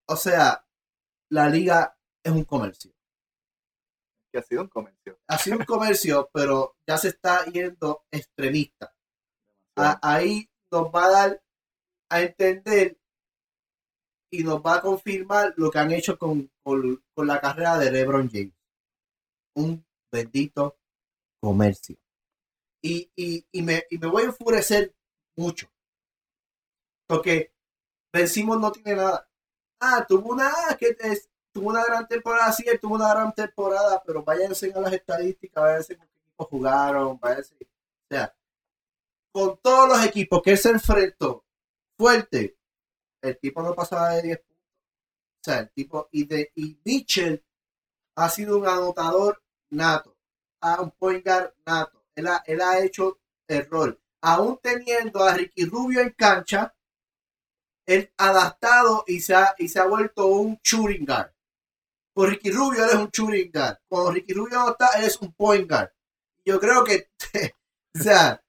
o 0.08 0.16
sea, 0.16 0.64
la 1.30 1.49
liga 1.49 1.96
es 2.23 2.32
un 2.32 2.44
comercio. 2.44 2.92
Que 4.32 4.38
ha 4.38 4.42
sido 4.42 4.62
un 4.62 4.68
comercio. 4.68 5.18
ha 5.28 5.38
sido 5.38 5.58
un 5.58 5.64
comercio, 5.66 6.30
pero 6.32 6.76
ya 6.87 6.99
se 6.99 7.08
está 7.08 7.44
yendo 7.46 8.04
extremista. 8.11 8.94
A- 9.78 9.99
ahí 10.02 10.49
nos 10.70 10.85
va 10.94 11.06
a 11.06 11.11
dar 11.11 11.42
a 12.11 12.20
entender 12.20 12.99
y 14.30 14.42
nos 14.44 14.61
va 14.61 14.76
a 14.76 14.80
confirmar 14.82 15.54
lo 15.56 15.70
que 15.70 15.78
han 15.78 15.92
hecho 15.92 16.18
con, 16.18 16.50
con- 16.62 17.02
con 17.14 17.26
la 17.26 17.40
carrera 17.40 17.78
de 17.78 17.90
LeBron 17.90 18.28
James. 18.30 18.52
Un 19.56 19.84
bendito 20.12 20.76
comercio. 21.40 21.96
Y, 22.82 23.10
y- 23.16 23.46
y 23.52 23.62
me, 23.62 23.84
y 23.90 23.98
me 23.98 24.08
voy 24.08 24.25
a 24.25 24.26
enfurecer 24.26 24.94
mucho. 25.36 25.68
Porque 27.06 27.52
Ben 28.12 28.28
Simmons 28.28 28.60
no 28.60 28.72
tiene 28.72 28.96
nada. 28.96 29.28
Ah, 29.80 30.06
tuvo 30.08 30.32
una, 30.32 30.50
ah, 30.50 30.76
que 30.78 30.96
es, 31.00 31.28
tuvo 31.52 31.70
una 31.70 31.84
gran 31.84 32.06
temporada, 32.08 32.52
sí, 32.52 32.64
tuvo 32.80 32.96
una 32.96 33.10
gran 33.14 33.34
temporada, 33.34 34.02
pero 34.06 34.25
váyanse 34.25 34.72
a 34.75 34.80
las 34.80 34.92
estadísticas, 34.92 35.62
váyanse 35.64 35.96
con 35.96 36.06
qué 36.08 36.20
equipos 36.20 36.48
jugaron, 36.48 37.18
váyanse. 37.20 37.54
O 37.56 37.66
sea, 38.10 38.34
con 39.32 39.58
todos 39.62 39.88
los 39.88 40.04
equipos 40.06 40.42
que 40.42 40.52
él 40.52 40.58
se 40.58 40.70
enfrentó 40.70 41.44
fuerte, 41.98 42.58
el 43.22 43.38
tipo 43.38 43.62
no 43.62 43.75
pasaba 43.75 44.10
de 44.10 44.22
10 44.22 44.38
puntos. 44.40 44.56
O 45.40 45.44
sea, 45.44 45.60
el 45.60 45.70
tipo, 45.72 46.08
y 46.12 46.26
de 46.26 46.52
y 46.56 46.78
Mitchell 46.84 47.44
ha 48.16 48.30
sido 48.30 48.58
un 48.58 48.68
anotador 48.68 49.42
nato, 49.70 50.16
a 50.61 50.80
un 50.80 50.90
point 50.92 51.25
guard 51.25 51.52
nato. 51.66 52.04
Él 52.14 52.26
ha, 52.28 52.42
él 52.46 52.61
ha 52.61 52.78
hecho 52.80 53.18
el 53.49 53.68
rol. 53.68 54.00
Aún 54.23 54.58
teniendo 54.62 55.23
a 55.23 55.35
Ricky 55.35 55.64
Rubio 55.66 56.00
en 56.00 56.11
cancha, 56.11 56.75
él 57.87 58.12
adaptado 58.16 59.04
y 59.06 59.20
se 59.20 59.35
ha, 59.35 59.54
y 59.58 59.68
se 59.68 59.78
ha 59.78 59.87
vuelto 59.87 60.26
un 60.26 60.58
shooting 60.62 61.04
guard. 61.04 61.32
Con 62.14 62.30
Ricky 62.30 62.50
Rubio 62.50 62.85
él 62.85 62.90
es 62.90 62.96
un 62.96 63.11
shooting 63.11 63.50
guard. 63.52 63.78
Cuando 63.88 64.12
Ricky 64.12 64.32
Rubio 64.32 64.58
no 64.58 64.70
está, 64.70 64.88
él 64.99 65.04
es 65.04 65.20
un 65.20 65.32
point 65.32 65.68
guard. 65.68 65.92
Yo 66.44 66.58
creo 66.58 66.82
que, 66.82 67.11
o 67.94 68.02
sea, 68.02 68.42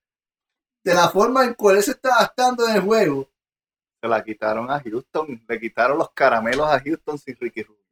de 0.84 0.94
la 0.94 1.10
forma 1.10 1.44
en 1.44 1.54
cual 1.54 1.78
él 1.78 1.84
se 1.84 1.92
está 1.92 2.16
adaptando 2.16 2.68
en 2.68 2.76
el 2.78 2.82
juego, 2.82 3.30
Se 4.02 4.08
la 4.08 4.24
quitaron 4.24 4.72
a 4.72 4.80
Houston. 4.80 5.44
Le 5.48 5.60
quitaron 5.60 5.98
los 5.98 6.12
caramelos 6.12 6.68
a 6.68 6.80
Houston 6.80 7.18
sin 7.18 7.36
Ricky 7.36 7.64
Rubio. 7.64 7.84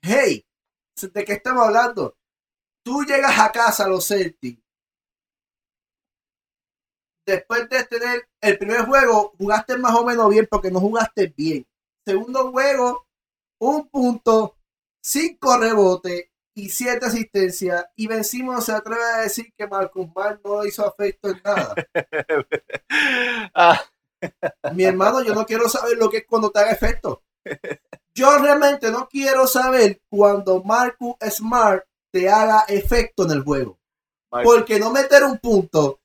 hey, 0.00 0.44
¿de 1.00 1.24
qué 1.24 1.32
estamos 1.34 1.66
hablando? 1.66 2.16
Tú 2.82 3.04
llegas 3.04 3.38
a 3.38 3.52
casa 3.52 3.84
a 3.84 3.88
los 3.88 4.06
Celtics. 4.06 4.62
Después 7.26 7.68
de 7.68 7.84
tener 7.84 8.28
el 8.40 8.58
primer 8.58 8.86
juego, 8.86 9.34
jugaste 9.38 9.76
más 9.76 9.94
o 9.94 10.04
menos 10.04 10.28
bien 10.30 10.48
porque 10.50 10.70
no 10.70 10.80
jugaste 10.80 11.32
bien. 11.36 11.66
Segundo 12.04 12.50
juego, 12.50 13.06
un 13.60 13.88
punto, 13.88 14.56
cinco 15.02 15.56
rebotes 15.58 16.28
y 16.54 16.68
siete 16.70 17.06
asistencias. 17.06 17.86
Y 17.94 18.06
vencimos 18.08 18.64
se 18.64 18.72
atreve 18.72 19.04
a 19.04 19.20
decir 19.20 19.52
que 19.56 19.66
Marcus 19.66 20.06
Smart 20.10 20.40
no 20.44 20.64
hizo 20.64 20.86
afecto 20.86 21.30
en 21.30 21.40
nada. 21.44 21.74
Ah, 23.54 23.80
Mi 24.74 24.84
hermano, 24.84 25.22
yo 25.22 25.34
no 25.34 25.46
quiero 25.46 25.68
saber 25.68 25.96
lo 25.96 26.10
que 26.10 26.18
es 26.18 26.26
cuando 26.26 26.50
te 26.50 26.60
haga 26.60 26.72
efecto. 26.72 27.22
Yo 28.14 28.38
realmente 28.38 28.90
no 28.90 29.08
quiero 29.08 29.46
saber 29.46 30.02
cuando 30.08 30.62
Marcus 30.62 31.14
Smart 31.30 31.84
te 32.12 32.28
haga 32.28 32.64
efecto 32.68 33.24
en 33.24 33.32
el 33.32 33.42
juego. 33.42 33.78
Porque 34.44 34.78
no 34.78 34.90
meter 34.90 35.24
un 35.24 35.38
punto, 35.38 36.00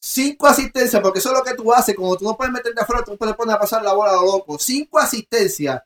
cinco 0.00 0.46
asistencias, 0.46 1.02
porque 1.02 1.18
eso 1.18 1.30
es 1.30 1.38
lo 1.38 1.44
que 1.44 1.54
tú 1.54 1.72
haces, 1.72 1.94
como 1.94 2.16
tú 2.16 2.24
no 2.24 2.36
puedes 2.36 2.52
meter 2.52 2.74
de 2.74 2.80
afuera, 2.80 3.04
tú 3.04 3.16
te 3.16 3.34
pones 3.34 3.54
a 3.54 3.58
pasar 3.58 3.82
la 3.82 3.92
bola 3.92 4.12
a 4.12 4.16
lo 4.16 4.22
loco. 4.22 4.58
Cinco 4.58 4.98
asistencias. 4.98 5.82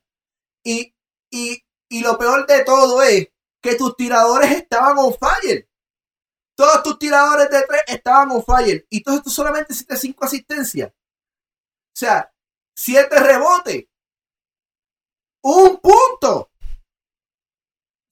Y, 0.65 0.95
y, 1.31 1.63
y 1.89 2.01
lo 2.01 2.19
peor 2.19 2.47
de 2.47 2.65
todo 2.65 3.03
es 3.03 3.29
que 3.61 3.75
tus 3.75 3.97
tiradores 3.97 4.51
estaban 4.53 4.99
on 4.99 5.15
fire. 5.15 5.69
Todos 6.57 6.83
tus 6.83 6.99
tiradores 6.99 7.51
de 7.51 7.63
tres 7.63 7.83
estaban 7.87 8.31
on 8.31 8.45
fire. 8.45 8.87
Y 8.91 8.99
entonces 8.99 9.25
tú 9.25 9.31
solamente 9.31 9.73
hiciste 9.73 9.97
cinco 9.97 10.25
asistencias. 10.25 10.91
O 10.91 11.99
sea, 11.99 12.33
siete 12.77 13.19
rebotes. 13.19 13.87
Un 15.43 15.79
punto. 15.79 16.41
O 16.41 16.51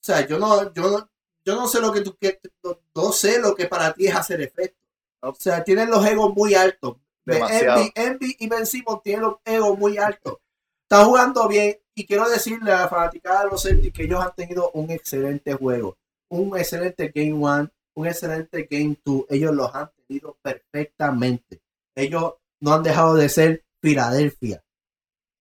sea, 0.00 0.26
yo 0.26 0.38
no, 0.38 0.72
yo 0.72 0.90
no, 0.90 1.10
yo 1.46 1.54
no 1.54 1.68
sé 1.68 1.80
lo 1.80 1.92
que 1.92 2.00
tú 2.00 2.16
que, 2.20 2.40
no, 2.64 2.78
no 2.94 3.12
sé 3.12 3.38
lo 3.38 3.54
que 3.54 3.66
para 3.66 3.94
ti 3.94 4.08
es 4.08 4.14
hacer 4.16 4.40
efecto. 4.40 4.78
O 5.22 5.34
sea, 5.34 5.62
tienen 5.62 5.90
los 5.90 6.04
egos 6.04 6.34
muy 6.34 6.54
altos. 6.54 6.96
Demasiado. 7.24 7.80
Envy, 7.80 7.92
Envy 7.94 8.36
y 8.38 8.48
Ben 8.48 8.66
Simmons 8.66 9.02
tienen 9.02 9.22
los 9.22 9.36
egos 9.44 9.78
muy 9.78 9.96
altos. 9.96 10.38
Están 10.82 11.06
jugando 11.06 11.48
bien 11.48 11.78
y 11.94 12.04
quiero 12.06 12.28
decirle 12.28 12.72
a 12.72 12.82
la 12.82 12.88
fanaticada 12.88 13.44
de 13.44 13.50
los 13.50 13.62
Celtics 13.62 13.96
que 13.96 14.04
ellos 14.04 14.22
han 14.22 14.34
tenido 14.34 14.70
un 14.72 14.90
excelente 14.90 15.54
juego, 15.54 15.96
un 16.28 16.56
excelente 16.56 17.12
Game 17.14 17.32
One, 17.32 17.68
un 17.94 18.06
excelente 18.06 18.68
Game 18.70 18.96
Two. 19.02 19.26
Ellos 19.30 19.54
los 19.54 19.74
han 19.74 19.90
tenido 20.06 20.36
perfectamente. 20.42 21.60
Ellos 21.94 22.34
no 22.60 22.74
han 22.74 22.82
dejado 22.82 23.14
de 23.14 23.28
ser 23.28 23.64
Filadelfia. 23.80 24.64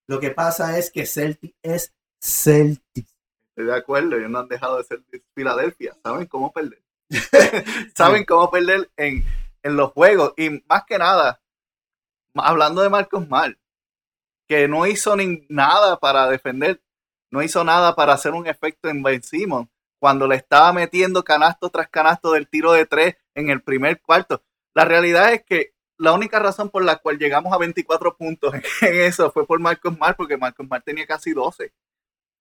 Lo 0.08 0.20
que 0.20 0.30
pasa 0.30 0.78
es 0.78 0.92
que 0.92 1.06
Celtic 1.06 1.56
es 1.64 1.94
Celtic. 2.22 3.08
Estoy 3.56 3.68
de 3.68 3.76
acuerdo, 3.76 4.18
ellos 4.18 4.30
no 4.30 4.40
han 4.40 4.50
dejado 4.50 4.78
de 4.78 4.84
ser 4.84 5.02
Filadelfia. 5.34 5.96
Saben 6.04 6.26
cómo 6.28 6.52
perder. 6.52 6.84
Saben 7.96 8.26
cómo 8.26 8.52
perder 8.52 8.92
en, 8.98 9.24
en 9.64 9.78
los 9.78 9.94
juegos. 9.94 10.34
Y 10.36 10.62
más 10.68 10.84
que 10.86 10.98
nada, 10.98 11.42
hablando 12.34 12.82
de 12.82 12.90
Marcos 12.90 13.30
Mal, 13.30 13.58
que 14.46 14.68
no 14.68 14.86
hizo 14.86 15.16
ni 15.16 15.46
nada 15.48 15.98
para 16.02 16.28
defender, 16.28 16.82
no 17.32 17.42
hizo 17.42 17.64
nada 17.64 17.96
para 17.96 18.12
hacer 18.12 18.34
un 18.34 18.46
efecto 18.46 18.90
en 18.90 19.02
Ben 19.02 19.24
Simon 19.24 19.70
cuando 20.00 20.28
le 20.28 20.36
estaba 20.36 20.74
metiendo 20.74 21.24
canasto 21.24 21.70
tras 21.70 21.88
canasto 21.88 22.34
del 22.34 22.50
tiro 22.50 22.74
de 22.74 22.86
tres 22.86 23.16
en 23.36 23.50
el 23.50 23.62
primer 23.62 24.02
cuarto. 24.02 24.44
La 24.74 24.84
realidad 24.84 25.32
es 25.32 25.46
que 25.46 25.74
la 25.98 26.12
única 26.12 26.40
razón 26.40 26.70
por 26.70 26.84
la 26.84 26.98
cual 26.98 27.18
llegamos 27.18 27.54
a 27.54 27.58
24 27.58 28.18
puntos 28.18 28.54
en 28.82 29.02
eso 29.02 29.32
fue 29.32 29.48
por 29.48 29.62
Marcos 29.62 29.98
Mar, 29.98 30.18
porque 30.18 30.36
Marcos 30.36 30.68
Mar 30.68 30.84
tenía 30.84 31.08
casi 31.08 31.32
12. 31.32 31.72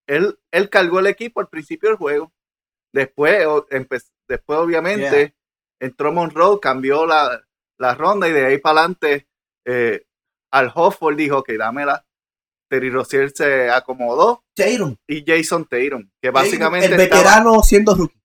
Él, 0.07 0.39
él 0.51 0.71
cargó 0.71 1.01
el 1.01 1.07
equipo 1.07 1.41
al 1.41 1.49
principio 1.49 1.89
del 1.89 1.99
juego. 1.99 2.33
Después, 2.93 3.45
después 4.29 4.59
obviamente, 4.59 5.35
entró 5.81 6.13
Monroe, 6.13 6.61
cambió 6.61 7.07
la, 7.07 7.45
la, 7.79 7.95
ronda 7.95 8.29
y 8.29 8.33
de 8.33 8.47
ahí 8.47 8.59
para 8.59 8.81
adelante 8.81 9.29
eh, 9.67 10.07
al 10.53 10.71
Hofford 10.75 11.17
dijo 11.17 11.43
que 11.43 11.57
dámela. 11.57 12.07
Terry 12.69 12.91
Rozier 12.91 13.31
se 13.31 13.71
acomodó. 13.71 14.45
Tatum. 14.55 14.97
Y 15.07 15.25
Jason 15.27 15.67
Tatum, 15.67 16.11
que 16.21 16.31
básicamente. 16.31 16.87
El 16.87 16.97
veterano 16.97 17.63
siendo 17.63 17.95
rookie. 17.95 18.23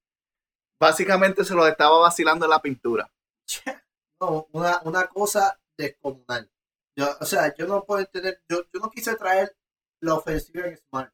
Básicamente 0.79 1.43
se 1.43 1.53
lo 1.53 1.67
estaba 1.67 1.99
vacilando 1.99 2.45
en 2.45 2.51
la 2.51 2.61
pintura. 2.61 3.11
No, 4.21 4.47
una, 4.51 4.81
una 4.83 5.07
cosa 5.07 5.59
descomunal. 5.77 6.49
Yo, 6.97 7.07
o 7.19 7.25
sea, 7.25 7.53
yo 7.55 7.67
no 7.67 7.85
puedo 7.85 8.01
entender. 8.01 8.41
Yo, 8.49 8.63
yo 8.73 8.79
no 8.79 8.89
quise 8.89 9.15
traer 9.15 9.55
la 10.01 10.15
ofensiva 10.15 10.67
en 10.67 10.77
Smart. 10.77 11.13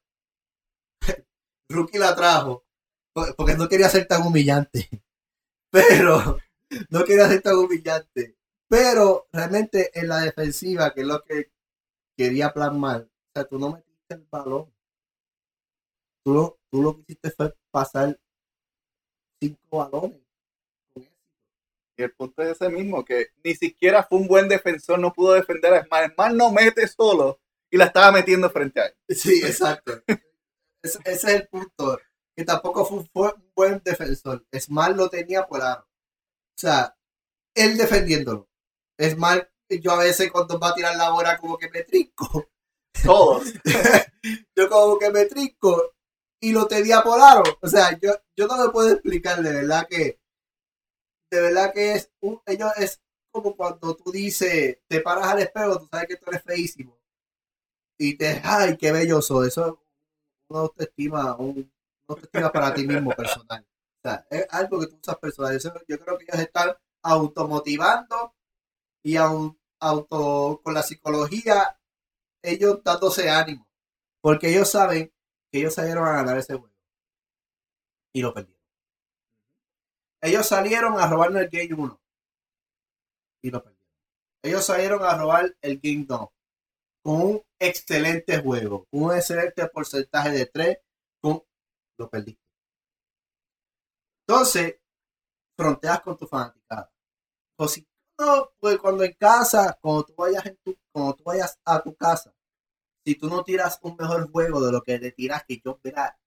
Rookie 1.68 1.98
la 1.98 2.14
trajo 2.14 2.64
porque 3.36 3.54
no 3.56 3.68
quería 3.68 3.88
ser 3.88 4.06
tan 4.06 4.22
humillante. 4.22 4.88
Pero 5.70 6.38
no 6.90 7.04
quería 7.04 7.28
ser 7.28 7.42
tan 7.42 7.56
humillante. 7.56 8.36
Pero 8.68 9.28
realmente 9.32 9.98
en 9.98 10.08
la 10.08 10.20
defensiva, 10.20 10.92
que 10.92 11.02
es 11.02 11.06
lo 11.06 11.22
que 11.22 11.50
quería 12.16 12.52
plasmar, 12.52 13.02
o 13.02 13.30
sea, 13.34 13.44
tú 13.44 13.58
no 13.58 13.72
metiste 13.72 14.14
el 14.14 14.26
balón. 14.30 14.72
Tú 16.24 16.34
lo, 16.34 16.58
tú 16.70 16.82
lo 16.82 16.96
que 16.96 17.02
hiciste 17.02 17.30
fue 17.30 17.54
pasar 17.70 18.18
cinco 19.40 19.78
balones. 19.78 20.20
Y 21.98 22.02
el 22.02 22.12
punto 22.12 22.42
es 22.42 22.50
ese 22.50 22.68
mismo, 22.68 23.04
que 23.04 23.28
ni 23.42 23.54
siquiera 23.54 24.02
fue 24.02 24.18
un 24.18 24.28
buen 24.28 24.48
defensor, 24.48 24.98
no 24.98 25.12
pudo 25.12 25.32
defender 25.32 25.72
a 25.72 25.84
Smart. 25.84 26.12
Smart 26.12 26.34
no 26.34 26.52
mete 26.52 26.86
solo 26.88 27.40
y 27.70 27.78
la 27.78 27.86
estaba 27.86 28.12
metiendo 28.12 28.50
frente 28.50 28.80
a 28.80 28.86
él. 28.86 28.94
Sí, 29.16 29.40
exacto. 29.44 30.02
ese, 30.86 30.98
es 31.04 31.24
el 31.24 31.48
punto. 31.48 31.98
Que 32.36 32.44
tampoco 32.44 32.84
fue 32.84 32.98
un, 32.98 33.50
buen 33.54 33.82
defensor. 33.84 34.44
Smart 34.58 34.96
lo 34.96 35.08
tenía 35.08 35.46
por 35.46 35.62
aro. 35.62 35.82
O 35.82 36.58
sea, 36.58 36.96
él 37.54 37.76
defendiéndolo. 37.76 38.48
Es 38.98 39.16
mal, 39.16 39.50
yo 39.68 39.92
a 39.92 39.98
veces 39.98 40.30
cuando 40.30 40.58
va 40.58 40.70
a 40.70 40.74
tirar 40.74 40.96
la 40.96 41.10
bola 41.10 41.38
como 41.38 41.58
que 41.58 41.70
me 41.70 41.82
trinco. 41.82 42.48
Todos. 43.04 43.52
yo 44.56 44.68
como 44.68 44.98
que 44.98 45.10
me 45.10 45.26
trinco 45.26 45.94
y 46.40 46.52
lo 46.52 46.66
tenía 46.66 47.02
por 47.02 47.20
aro. 47.20 47.42
O 47.60 47.68
sea, 47.68 47.98
yo, 48.00 48.12
yo 48.36 48.46
no 48.46 48.56
me 48.56 48.70
puedo 48.70 48.92
explicar 48.92 49.42
de 49.42 49.52
verdad 49.52 49.86
que 49.88 50.18
de 51.30 51.40
verdad 51.40 51.72
que 51.72 51.94
es 51.94 52.10
un, 52.20 52.40
ellos 52.46 52.70
es 52.76 53.00
como 53.30 53.56
cuando 53.56 53.94
tú 53.96 54.10
dices, 54.10 54.78
te 54.88 55.00
paras 55.00 55.28
al 55.28 55.40
espejo, 55.40 55.78
tú 55.78 55.88
sabes 55.90 56.08
que 56.08 56.16
tú 56.16 56.24
eres 56.30 56.42
feísimo. 56.42 56.98
Y 57.98 58.16
te, 58.16 58.40
ay, 58.44 58.76
qué 58.76 58.92
bello 58.92 59.20
soy. 59.20 59.48
Eso 59.48 59.66
es 59.66 59.74
una 60.48 60.60
autoestima, 60.60 61.36
un, 61.36 61.58
una 61.58 61.70
autoestima 62.08 62.52
para 62.52 62.74
ti 62.74 62.86
mismo 62.86 63.10
personal. 63.10 63.64
O 63.64 64.08
sea, 64.08 64.26
es 64.30 64.46
algo 64.50 64.80
que 64.80 64.86
tú 64.86 64.96
usas 64.96 65.18
personal. 65.18 65.58
yo 65.88 65.98
creo 66.00 66.18
que 66.18 66.24
ellos 66.24 66.40
están 66.40 66.76
automotivando 67.02 68.34
y 69.02 69.16
aun, 69.16 69.58
auto 69.80 70.60
con 70.62 70.74
la 70.74 70.82
psicología, 70.82 71.78
ellos 72.42 72.82
dándose 72.82 73.30
ánimo, 73.30 73.68
porque 74.20 74.48
ellos 74.50 74.70
saben 74.70 75.12
que 75.50 75.58
ellos 75.58 75.74
salieron 75.74 76.06
a 76.06 76.12
ganar 76.12 76.38
ese 76.38 76.54
juego 76.54 76.74
y 78.12 78.22
lo 78.22 78.32
perdieron. 78.32 78.56
Ellos 80.22 80.46
salieron 80.46 80.98
a 80.98 81.06
robar 81.06 81.36
el 81.36 81.48
Game 81.48 81.74
1 81.74 82.00
y 83.42 83.50
lo 83.50 83.62
perdieron. 83.62 83.86
Ellos 84.42 84.64
salieron 84.64 85.02
a 85.04 85.16
robar 85.16 85.56
el 85.60 85.78
Game 85.80 86.04
2 86.06 86.28
con 87.06 87.22
un 87.22 87.42
excelente 87.60 88.36
juego, 88.42 88.88
un 88.90 89.14
excelente 89.14 89.64
porcentaje 89.68 90.30
de 90.30 90.46
3, 90.46 90.78
con 91.22 91.40
lo 92.00 92.10
perdiste. 92.10 92.42
Entonces, 94.26 94.80
fronteas 95.56 96.00
con 96.00 96.18
tu 96.18 96.26
fanaticada. 96.26 96.90
si 97.68 97.86
no, 98.18 98.50
pues 98.58 98.78
cuando 98.78 99.04
en 99.04 99.12
casa, 99.12 99.78
cuando 99.80 100.02
tú 100.02 100.14
vayas 100.16 100.46
en 100.46 100.56
tu, 100.64 100.76
cuando 100.90 101.14
tú 101.14 101.22
vayas 101.22 101.56
a 101.64 101.80
tu 101.80 101.94
casa, 101.94 102.34
si 103.04 103.14
tú 103.14 103.28
no 103.28 103.44
tiras 103.44 103.78
un 103.82 103.94
mejor 103.94 104.28
juego 104.32 104.60
de 104.60 104.72
lo 104.72 104.82
que 104.82 104.98
le 104.98 105.12
tiras, 105.12 105.44
que 105.46 105.60
yo, 105.64 105.78
verá, 105.84 106.18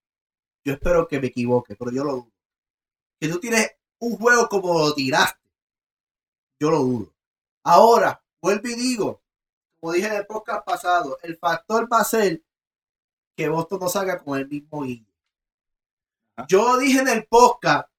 yo 0.65 0.75
espero 0.75 1.09
que 1.09 1.19
me 1.19 1.27
equivoque, 1.27 1.75
pero 1.75 1.91
yo 1.91 2.05
lo 2.05 2.13
dudo. 2.13 2.33
Que 3.19 3.27
tú 3.27 3.37
tienes 3.41 3.69
un 3.99 4.15
juego 4.15 4.47
como 4.47 4.79
lo 4.79 4.93
tiraste, 4.93 5.45
yo 6.57 6.71
lo 6.71 6.79
dudo. 6.79 7.13
Ahora, 7.65 8.23
vuelvo 8.41 8.69
y 8.69 8.75
digo, 8.75 9.21
como 9.79 9.93
dije 9.93 10.07
en 10.07 10.13
el 10.13 10.25
podcast 10.25 10.65
pasado, 10.65 11.17
el 11.23 11.37
factor 11.37 11.91
va 11.91 11.99
a 11.99 12.03
ser 12.03 12.41
que 13.35 13.47
Boston 13.47 13.79
no 13.79 13.89
salga 13.89 14.19
con 14.19 14.37
el 14.37 14.47
mismo 14.47 14.83
guille. 14.83 15.07
Yo 16.47 16.77
dije 16.77 16.99
en 16.99 17.07
el 17.07 17.25
podcast 17.25 17.89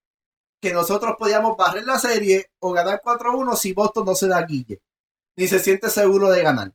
que 0.61 0.73
nosotros 0.73 1.17
podíamos 1.19 1.57
barrer 1.57 1.85
la 1.85 1.99
serie 1.99 2.51
o 2.59 2.73
ganar 2.73 3.01
4-1 3.03 3.57
si 3.57 3.73
Boston 3.73 4.05
no 4.05 4.15
se 4.15 4.29
da 4.29 4.43
guille. 4.43 4.83
Ni 5.37 5.49
se 5.49 5.59
siente 5.59 5.89
seguro 5.89 6.31
de 6.31 6.43
ganar. 6.43 6.75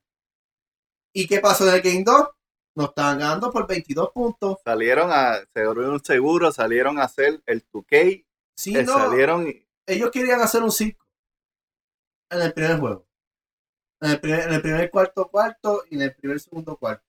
¿Y 1.14 1.28
qué 1.28 1.40
pasó 1.40 1.68
en 1.68 1.76
el 1.76 1.82
Game 1.82 2.04
2? 2.04 2.28
Nos 2.76 2.90
estaban 2.90 3.20
ganando 3.20 3.52
por 3.52 3.68
22 3.68 4.10
puntos. 4.12 4.58
Salieron 4.64 5.12
a, 5.12 5.40
se 5.54 5.66
volvieron 5.66 6.04
seguros, 6.04 6.56
salieron 6.56 7.00
a 7.00 7.04
hacer 7.04 7.42
el 7.46 7.64
2K. 7.70 8.26
Sí, 8.56 8.76
eh, 8.76 8.86
salieron 8.86 9.54
Ellos 9.86 10.12
querían 10.12 10.42
hacer 10.42 10.64
un 10.64 10.72
5 10.72 11.06
en 12.32 12.42
el 12.42 12.54
primer 12.54 12.80
juego. 12.80 13.05
En 14.06 14.12
el 14.12 14.62
primer, 14.62 14.82
el 14.82 14.92
cuarto 14.92 15.28
cuarto 15.28 15.84
y 15.90 15.96
en 15.96 16.04
el 16.04 16.16
primer 16.16 16.40
segundo 16.40 16.78
cuarto. 16.78 17.06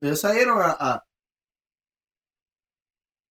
Ellos 0.00 0.20
salieron 0.20 0.58
a 0.60 1.04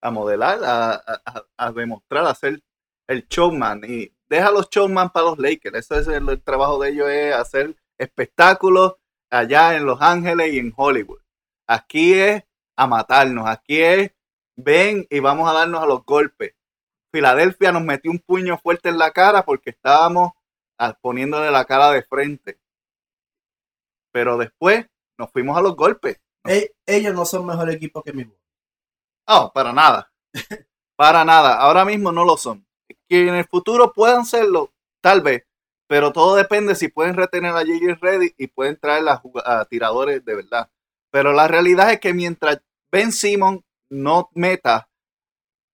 a 0.01 0.11
modelar, 0.11 0.59
a, 0.63 1.71
demostrar, 1.71 2.25
a 2.25 2.31
hacer 2.31 2.61
el 3.07 3.27
showman. 3.27 3.81
Y 3.87 4.13
deja 4.27 4.51
los 4.51 4.69
showman 4.69 5.09
para 5.09 5.27
los 5.27 5.39
Lakers. 5.39 5.77
Eso 5.77 5.95
es 5.95 6.07
el, 6.07 6.41
trabajo 6.41 6.79
de 6.79 6.89
ellos, 6.89 7.09
es 7.09 7.33
hacer 7.33 7.75
espectáculos 7.97 8.95
allá 9.29 9.75
en 9.75 9.85
Los 9.85 10.01
Ángeles 10.01 10.53
y 10.53 10.59
en 10.59 10.73
Hollywood. 10.75 11.19
Aquí 11.67 12.13
es 12.13 12.43
a 12.75 12.87
matarnos, 12.87 13.47
aquí 13.47 13.81
es 13.81 14.11
ven 14.55 15.05
y 15.09 15.19
vamos 15.19 15.49
a 15.49 15.53
darnos 15.53 15.83
a 15.83 15.85
los 15.85 16.03
golpes. 16.05 16.55
Filadelfia 17.11 17.71
nos 17.71 17.83
metió 17.83 18.11
un 18.11 18.19
puño 18.19 18.57
fuerte 18.57 18.89
en 18.89 18.97
la 18.97 19.11
cara 19.11 19.43
porque 19.43 19.71
estábamos 19.71 20.33
poniéndole 21.01 21.51
la 21.51 21.65
cara 21.65 21.91
de 21.91 22.03
frente. 22.03 22.59
Pero 24.11 24.37
después 24.37 24.87
nos 25.17 25.31
fuimos 25.31 25.57
a 25.57 25.61
los 25.61 25.75
golpes. 25.75 26.19
ellos 26.85 27.13
no 27.13 27.25
son 27.25 27.45
mejor 27.45 27.69
equipo 27.69 28.01
que 28.01 28.13
mi 28.13 28.25
no, 29.29 29.51
para 29.53 29.71
nada. 29.71 30.11
para 30.95 31.23
nada. 31.23 31.53
Ahora 31.59 31.85
mismo 31.85 32.11
no 32.11 32.25
lo 32.25 32.35
son. 32.35 32.65
Que 33.07 33.27
en 33.27 33.35
el 33.35 33.45
futuro 33.45 33.93
puedan 33.93 34.25
serlo, 34.25 34.73
tal 35.01 35.21
vez. 35.21 35.45
Pero 35.87 36.11
todo 36.11 36.35
depende 36.35 36.73
si 36.73 36.87
pueden 36.87 37.15
retener 37.15 37.51
a 37.51 37.59
J.J. 37.59 37.99
Reddy 38.01 38.33
y 38.37 38.47
pueden 38.47 38.79
traer 38.79 39.05
a, 39.07 39.65
tiradores 39.65 40.25
de 40.25 40.35
verdad. 40.35 40.69
Pero 41.11 41.31
la 41.31 41.47
realidad 41.47 41.91
es 41.91 41.99
que 41.99 42.13
mientras 42.13 42.59
Ben 42.91 43.11
Simon 43.11 43.63
no 43.89 44.29
meta 44.33 44.89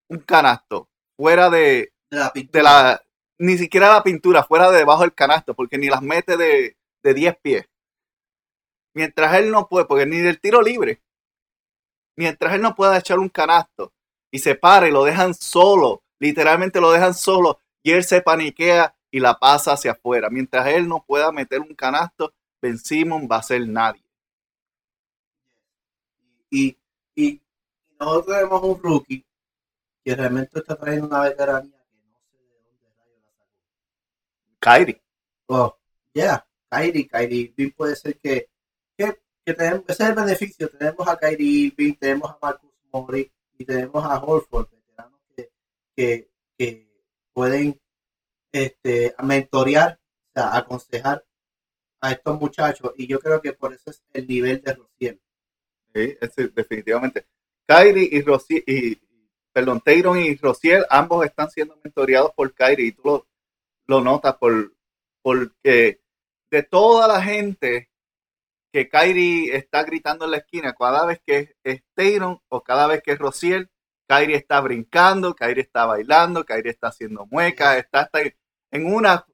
un 0.08 0.18
canasto 0.18 0.88
fuera 1.16 1.48
de, 1.48 1.92
de, 2.10 2.62
la, 2.62 3.03
ni 3.38 3.59
siquiera 3.59 3.92
la 3.92 4.03
pintura, 4.03 4.44
fuera 4.44 4.70
de 4.70 4.79
debajo 4.79 5.03
del 5.03 5.14
canasto, 5.14 5.55
porque 5.55 5.79
ni 5.79 5.88
las 5.88 6.03
mete 6.03 6.37
de, 6.37 6.77
de 7.03 7.14
10 7.14 7.37
pies. 7.38 7.68
Mientras 8.94 9.35
él 9.35 9.51
no 9.51 9.68
puede, 9.68 9.87
porque 9.87 10.07
ni 10.07 10.18
del 10.18 10.40
tiro 10.40 10.62
libre, 10.62 11.03
mientras 12.16 12.55
él 12.55 12.62
no 12.62 12.75
pueda 12.75 12.99
echar 12.99 13.18
un 13.18 13.29
canasto 13.29 13.92
y 14.31 14.38
se 14.38 14.55
para 14.55 14.88
y 14.88 14.92
lo 14.92 15.05
dejan 15.05 15.35
solo, 15.35 16.03
literalmente 16.20 16.81
lo 16.81 16.92
dejan 16.92 17.14
solo 17.14 17.59
y 17.83 17.92
él 17.92 18.05
se 18.05 18.20
paniquea 18.20 18.94
y 19.11 19.20
la 19.20 19.38
pasa 19.38 19.73
hacia 19.73 19.92
afuera. 19.92 20.31
Mientras 20.31 20.66
él 20.68 20.88
no 20.88 21.05
pueda 21.05 21.33
meter 21.33 21.61
un 21.61 21.75
canasto, 21.75 22.33
Ben 22.62 22.79
Simon 22.79 23.29
va 23.31 23.37
a 23.37 23.42
ser 23.42 23.68
nadie. 23.68 24.03
Y, 26.51 26.77
y 27.16 27.40
nosotros 27.99 28.37
tenemos 28.37 28.62
un 28.62 28.83
rookie 28.83 29.27
que 30.05 30.14
realmente 30.14 30.59
está 30.59 30.77
trayendo 30.77 31.09
una 31.09 31.20
veteranía 31.20 31.85
que 31.85 32.05
no 32.09 32.20
sé 32.20 32.38
de 32.38 32.49
dónde 32.49 32.81
rayos 32.88 33.20
la 33.23 33.31
sacó. 33.31 33.55
Kyrie. 34.64 35.03
Oh, 35.48 35.77
yeah, 36.14 36.42
Kyrie, 36.70 37.07
Kyrie 37.07 37.53
Irving 37.55 37.72
puede 37.72 37.96
ser 37.96 38.18
que, 38.18 38.48
que, 38.96 39.20
que 39.44 39.53
tenemos, 39.53 39.85
ese 39.87 40.05
es 40.05 40.09
el 40.09 40.14
beneficio. 40.14 40.70
Tenemos 40.70 41.07
a 41.07 41.18
Kyrie 41.18 41.66
Irving, 41.66 41.94
tenemos 42.00 42.31
a 42.31 42.38
Marcus 42.40 42.70
Morris 42.90 43.31
y 43.59 43.64
tenemos 43.66 44.03
a 44.03 44.18
Horford, 44.24 44.70
veteranos 44.70 45.20
que, 45.37 45.50
que, 45.94 46.31
que 46.57 46.88
pueden 47.35 47.79
este, 48.53 49.14
mentorear, 49.22 50.00
o 50.00 50.33
sea, 50.33 50.57
aconsejar 50.57 51.22
a 52.00 52.12
estos 52.12 52.40
muchachos. 52.40 52.92
Y 52.96 53.07
yo 53.07 53.20
creo 53.20 53.42
que 53.42 53.53
por 53.53 53.74
eso 53.74 53.90
es 53.90 54.03
el 54.14 54.27
nivel 54.27 54.62
de 54.62 54.72
Rociel. 54.72 55.20
Sí, 55.94 56.16
ese, 56.18 56.48
definitivamente. 56.48 57.27
Kyrie 57.66 58.09
y 58.11 58.22
Rociel, 58.22 58.64
y, 58.66 58.98
perdón, 59.53 59.83
Tayron 59.83 60.18
y 60.18 60.37
Rociel, 60.37 60.87
ambos 60.88 61.27
están 61.27 61.50
siendo 61.50 61.79
mentoreados 61.85 62.33
por 62.35 62.55
Kyrie 62.55 62.87
y 62.87 62.92
tú 62.92 63.03
lo, 63.05 63.27
lo 63.87 64.01
notas 64.01 64.37
por, 64.37 64.75
porque 65.23 66.01
de 66.51 66.62
toda 66.62 67.09
la 67.09 67.23
gente 67.23 67.90
que 68.73 68.88
Kyrie 68.88 69.57
está 69.57 69.85
gritando 69.85 70.25
en 70.25 70.33
la 70.33 70.38
esquina, 70.38 70.75
cada 70.75 71.07
vez 71.07 71.20
que 71.25 71.55
es 71.62 71.83
Tayron 71.94 72.40
o 72.49 72.62
cada 72.62 72.87
vez 72.87 73.03
que 73.03 73.12
es 73.12 73.18
Rociel, 73.18 73.70
Kyrie 74.09 74.37
está 74.37 74.61
brincando, 74.61 75.35
Kyrie 75.35 75.62
está 75.62 75.87
bailando, 75.87 76.44
Kyrie 76.44 76.73
está 76.73 76.88
haciendo 76.88 77.27
muecas, 77.27 77.79
está, 77.79 78.03
está 78.03 78.20
en 78.73 78.87
una 78.92 79.25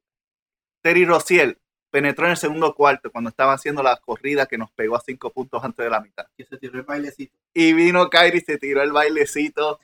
Terry 0.83 1.05
Rociel 1.05 1.59
penetró 1.91 2.27
en 2.27 2.33
el 2.33 2.37
segundo 2.37 2.75
cuarto 2.75 3.11
cuando 3.11 3.31
estaba 3.31 3.53
haciendo 3.53 3.83
la 3.83 3.97
corrida 3.97 4.47
que 4.47 4.59
nos 4.59 4.71
pegó 4.73 4.97
a 4.97 5.01
cinco 5.01 5.31
puntos 5.33 5.63
antes 5.65 5.85
de 5.85 5.91
la 5.91 6.01
mitad. 6.01 6.27
Que 6.37 6.45
se 6.45 6.57
tiró 6.57 6.79
el 6.79 6.85
bailecito. 6.85 7.35
Y 7.53 7.73
vino 7.73 8.09
Kyrie 8.09 8.39
y 8.41 8.45
se 8.45 8.59
tiró 8.59 8.83
el 8.83 8.93
bailecito. 8.93 9.81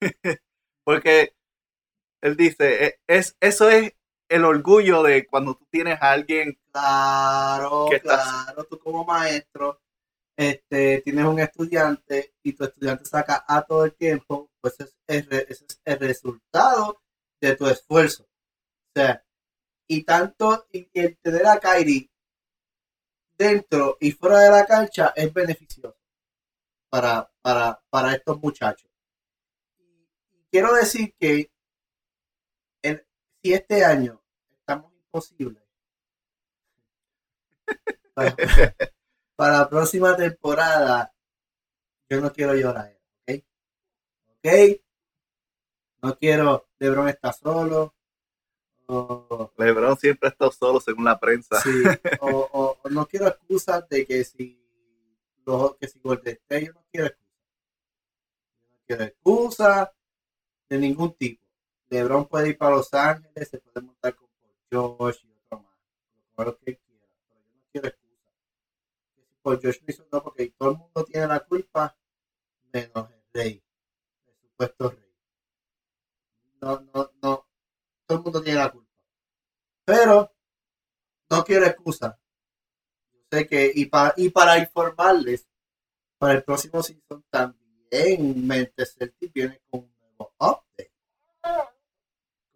Porque 0.84 1.34
él 2.20 2.36
dice, 2.36 2.86
"E- 2.86 3.00
es, 3.06 3.36
eso 3.40 3.70
es 3.70 3.92
el 4.28 4.44
orgullo 4.44 5.02
de 5.02 5.26
cuando 5.26 5.54
tú 5.54 5.66
tienes 5.70 6.00
a 6.00 6.12
alguien. 6.12 6.58
Claro, 6.72 7.86
¿Qué 7.90 7.96
estás? 7.96 8.22
claro, 8.44 8.64
tú 8.64 8.78
como 8.78 9.04
maestro, 9.04 9.80
este, 10.36 11.02
tienes 11.02 11.24
un 11.24 11.40
estudiante 11.40 12.34
y 12.42 12.52
tu 12.52 12.64
estudiante 12.64 13.04
saca 13.04 13.44
A 13.48 13.62
todo 13.62 13.84
el 13.84 13.94
tiempo, 13.94 14.50
pues 14.60 14.76
es 14.80 15.28
re- 15.28 15.46
ese 15.48 15.64
es 15.68 15.80
el 15.84 15.98
resultado 16.00 17.02
de 17.40 17.56
tu 17.56 17.66
esfuerzo. 17.66 18.24
O 18.24 18.92
sea, 18.94 19.24
y 19.88 20.04
tanto, 20.04 20.66
y 20.72 20.88
el 20.94 21.18
tener 21.18 21.46
a 21.46 21.58
Kyrie 21.60 22.10
dentro 23.38 23.96
y 24.00 24.12
fuera 24.12 24.40
de 24.40 24.50
la 24.50 24.66
cancha 24.66 25.12
es 25.16 25.32
beneficioso 25.32 25.96
para, 26.90 27.30
para, 27.42 27.80
para 27.90 28.14
estos 28.14 28.40
muchachos. 28.40 28.90
Y 30.32 30.44
quiero 30.50 30.74
decir 30.74 31.14
que 31.18 31.50
si 33.42 33.52
este 33.52 33.84
año 33.84 34.20
estamos 34.50 34.92
imposibles 34.94 35.62
para, 38.14 38.36
para 39.36 39.58
la 39.58 39.68
próxima 39.68 40.16
temporada, 40.16 41.14
yo 42.08 42.20
no 42.20 42.32
quiero 42.32 42.54
llorar, 42.54 42.98
¿ok? 43.26 43.44
¿Ok? 44.28 44.80
No 46.02 46.16
quiero, 46.18 46.68
LeBron 46.78 47.08
está 47.08 47.32
solo. 47.32 47.94
o- 48.86 49.52
LeBron 49.58 49.96
siempre 49.98 50.28
está 50.30 50.50
solo 50.50 50.80
según 50.80 51.04
la 51.04 51.18
prensa. 51.18 51.60
Sí, 51.60 51.70
o, 52.20 52.48
o- 52.52 52.78
o 52.82 52.88
no 52.88 53.06
quiero 53.06 53.28
excusas 53.28 53.88
de 53.88 54.06
que 54.06 54.24
si 54.24 54.64
los 55.44 55.76
que 55.76 55.88
si 55.88 55.98
Golden 56.00 56.34
State, 56.42 56.66
yo 56.66 56.72
no 56.72 56.84
quiero 56.90 57.06
excusas. 57.08 57.28
Yo 58.62 58.68
no 58.70 58.76
quiero 58.86 59.04
excusas 59.04 59.88
de 60.70 60.78
ningún 60.78 61.14
tipo. 61.14 61.42
LeBron 61.90 62.26
puede 62.26 62.50
ir 62.50 62.58
para 62.58 62.76
Los 62.76 62.92
Ángeles, 62.92 63.48
se 63.48 63.58
puede 63.58 63.86
montar 63.86 64.14
con 64.14 64.28
Paul 64.40 64.96
George 64.98 65.26
y 65.26 65.30
otro 65.30 65.60
más. 65.62 66.46
Lo 66.46 66.58
que 66.58 66.78
quiera, 66.78 67.06
pero 67.28 67.40
yo 67.40 67.54
no 67.54 67.62
quiero 67.72 67.88
excusas. 67.88 68.34
Que 69.14 69.22
si 69.22 69.34
Paul 69.42 69.60
George 69.60 69.80
lo 69.80 69.92
hizo, 69.92 70.06
no, 70.12 70.22
porque 70.22 70.54
todo 70.58 70.70
el 70.70 70.76
mundo 70.78 71.04
tiene 71.04 71.26
la 71.26 71.40
culpa, 71.40 71.96
menos 72.72 73.10
el 73.10 73.22
rey, 73.32 73.64
el 74.26 74.34
supuesto 74.40 74.90
rey. 74.90 75.14
No, 76.60 76.80
no, 76.80 77.12
no. 77.22 77.48
Todo 78.06 78.18
el 78.18 78.24
mundo 78.24 78.42
tiene 78.42 78.58
la 78.58 78.70
culpa. 78.70 78.88
Pero 79.84 80.32
no 81.30 81.44
quiero 81.44 81.66
excusa. 81.66 82.18
Yo 83.12 83.20
sé 83.30 83.46
que, 83.46 83.72
y 83.74 83.86
para, 83.86 84.14
y 84.16 84.30
para 84.30 84.58
informarles, 84.58 85.48
para 86.18 86.34
el 86.34 86.42
próximo 86.42 86.82
season 86.82 87.24
también 87.30 88.46
Mente 88.46 88.84
Celtic 88.84 89.32
viene 89.32 89.60
con 89.70 89.80
un 89.80 89.94
nuevo 90.00 90.32
update. 90.38 90.87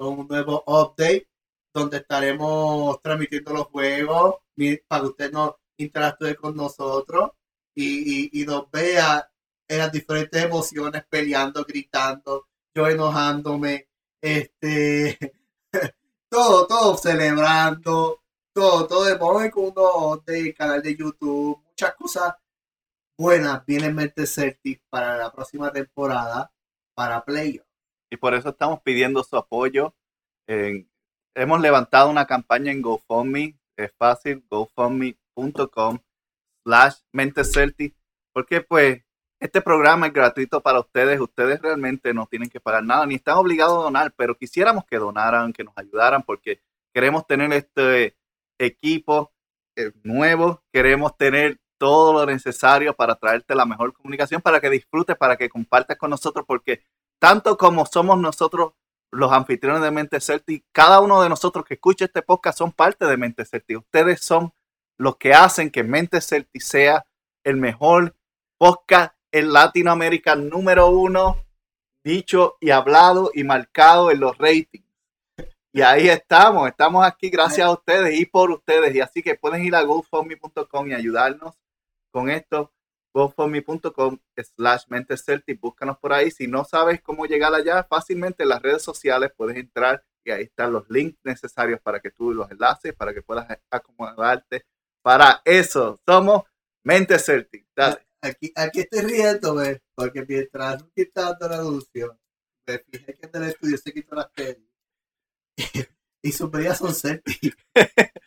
Un 0.08 0.26
nuevo 0.28 0.62
update 0.66 1.28
donde 1.72 1.98
estaremos 1.98 3.00
transmitiendo 3.02 3.52
los 3.52 3.66
juegos 3.66 4.36
para 4.86 5.02
que 5.02 5.08
usted 5.08 5.32
nos 5.32 5.54
interactúe 5.76 6.36
con 6.36 6.56
nosotros 6.56 7.30
y, 7.74 8.40
y, 8.40 8.44
nos 8.44 8.70
vea 8.70 9.30
en 9.66 9.78
las 9.78 9.90
diferentes 9.90 10.42
emociones, 10.42 11.04
peleando, 11.08 11.64
gritando, 11.64 12.48
yo 12.74 12.86
enojándome, 12.86 13.88
este, 14.20 15.18
todo, 16.28 16.66
todo 16.66 16.96
celebrando, 16.98 18.22
todo, 18.52 18.86
todo 18.86 19.04
de 19.04 19.18
modo 19.18 19.50
con 19.50 19.72
uno 19.74 20.22
del 20.26 20.54
canal 20.54 20.82
de 20.82 20.96
YouTube, 20.96 21.62
muchas 21.66 21.94
cosas 21.94 22.34
buenas 23.16 23.64
vienen 23.64 23.94
Mente 23.94 24.26
Celtic 24.26 24.82
para 24.90 25.16
la 25.16 25.32
próxima 25.32 25.72
temporada 25.72 26.52
para 26.94 27.24
Playoff. 27.24 27.71
Y 28.12 28.18
por 28.18 28.34
eso 28.34 28.50
estamos 28.50 28.82
pidiendo 28.82 29.24
su 29.24 29.38
apoyo. 29.38 29.94
Hemos 31.34 31.60
levantado 31.62 32.10
una 32.10 32.26
campaña 32.26 32.70
en 32.70 32.82
GoFundMe. 32.82 33.58
Es 33.74 33.90
fácil, 33.96 34.44
gofundme.com 34.50 35.98
slash 36.62 36.96
mente 37.10 37.42
Celtic, 37.42 37.96
Porque 38.34 38.60
pues 38.60 39.02
este 39.40 39.62
programa 39.62 40.08
es 40.08 40.12
gratuito 40.12 40.60
para 40.60 40.80
ustedes. 40.80 41.18
Ustedes 41.20 41.62
realmente 41.62 42.12
no 42.12 42.26
tienen 42.26 42.50
que 42.50 42.60
pagar 42.60 42.84
nada, 42.84 43.06
ni 43.06 43.14
están 43.14 43.38
obligados 43.38 43.78
a 43.78 43.84
donar, 43.84 44.12
pero 44.14 44.36
quisiéramos 44.36 44.84
que 44.84 44.98
donaran, 44.98 45.54
que 45.54 45.64
nos 45.64 45.72
ayudaran, 45.78 46.22
porque 46.22 46.60
queremos 46.92 47.26
tener 47.26 47.50
este 47.54 48.14
equipo 48.58 49.32
eh, 49.74 49.92
nuevo. 50.02 50.62
Queremos 50.70 51.16
tener 51.16 51.58
todo 51.78 52.12
lo 52.12 52.26
necesario 52.26 52.92
para 52.92 53.14
traerte 53.14 53.54
la 53.54 53.64
mejor 53.64 53.94
comunicación, 53.94 54.42
para 54.42 54.60
que 54.60 54.68
disfrutes, 54.68 55.16
para 55.16 55.38
que 55.38 55.48
compartas 55.48 55.96
con 55.96 56.10
nosotros, 56.10 56.44
porque 56.46 56.84
tanto 57.22 57.56
como 57.56 57.86
somos 57.86 58.18
nosotros 58.18 58.72
los 59.12 59.30
anfitriones 59.30 59.80
de 59.80 59.92
Mente 59.92 60.20
Celtic, 60.20 60.64
cada 60.72 60.98
uno 60.98 61.22
de 61.22 61.28
nosotros 61.28 61.64
que 61.64 61.74
escucha 61.74 62.06
este 62.06 62.20
podcast 62.20 62.58
son 62.58 62.72
parte 62.72 63.06
de 63.06 63.16
Mente 63.16 63.44
Celtic. 63.44 63.78
Ustedes 63.78 64.22
son 64.22 64.52
los 64.98 65.18
que 65.18 65.32
hacen 65.32 65.70
que 65.70 65.84
Mente 65.84 66.20
Celtic 66.20 66.60
sea 66.60 67.06
el 67.44 67.58
mejor 67.58 68.16
podcast 68.58 69.14
en 69.30 69.52
Latinoamérica 69.52 70.34
número 70.34 70.88
uno, 70.88 71.36
dicho 72.02 72.56
y 72.60 72.70
hablado 72.70 73.30
y 73.32 73.44
marcado 73.44 74.10
en 74.10 74.18
los 74.18 74.36
ratings. 74.36 74.84
Y 75.72 75.80
ahí 75.82 76.08
estamos, 76.08 76.68
estamos 76.68 77.06
aquí 77.06 77.30
gracias 77.30 77.68
a 77.68 77.70
ustedes 77.70 78.18
y 78.18 78.26
por 78.26 78.50
ustedes. 78.50 78.96
Y 78.96 79.00
así 79.00 79.22
que 79.22 79.36
pueden 79.36 79.64
ir 79.64 79.76
a 79.76 79.82
gofundme.com 79.82 80.88
y 80.88 80.94
ayudarnos 80.94 81.54
con 82.10 82.30
esto 82.30 82.72
gofundme.com 83.12 84.18
slash 84.56 84.84
celtic, 85.16 85.60
búscanos 85.60 85.98
por 85.98 86.12
ahí. 86.12 86.30
Si 86.30 86.46
no 86.46 86.64
sabes 86.64 87.00
cómo 87.02 87.26
llegar 87.26 87.54
allá, 87.54 87.84
fácilmente 87.84 88.42
en 88.42 88.48
las 88.48 88.62
redes 88.62 88.82
sociales 88.82 89.32
puedes 89.36 89.56
entrar 89.56 90.04
y 90.24 90.30
ahí 90.30 90.44
están 90.44 90.72
los 90.72 90.88
links 90.88 91.18
necesarios 91.24 91.80
para 91.80 92.00
que 92.00 92.10
tú 92.10 92.32
los 92.32 92.50
enlaces, 92.50 92.94
para 92.94 93.12
que 93.12 93.22
puedas 93.22 93.46
acomodarte. 93.70 94.64
Para 95.02 95.42
eso, 95.44 96.00
somos 96.06 96.44
Mente 96.84 97.18
Celtic. 97.18 97.66
Dale. 97.74 98.06
Aquí, 98.20 98.52
aquí 98.54 98.80
estoy 98.80 99.00
riéndome, 99.00 99.82
porque 99.96 100.24
mientras 100.24 100.80
Ruki 100.80 101.10
dando 101.12 101.48
la 101.48 101.56
anuncio, 101.56 102.18
me 102.66 102.78
fijé 102.78 103.16
que 103.16 103.26
en 103.26 103.42
el 103.42 103.48
estudio 103.48 103.76
se 103.78 103.92
quitó 103.92 104.14
las 104.14 104.32
tenis. 104.32 104.70
y 106.22 106.30
sus 106.30 106.52
medias 106.52 106.78
son 106.78 106.94
Celtic. 106.94 107.56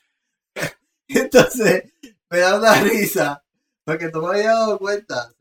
Entonces, 1.08 1.94
me 2.30 2.40
da 2.40 2.58
una 2.58 2.82
risa, 2.82 3.45
porque 3.86 4.10
no 4.12 4.22
me 4.22 4.28
había 4.30 4.52
dado 4.52 4.80
cuenta. 4.80 5.32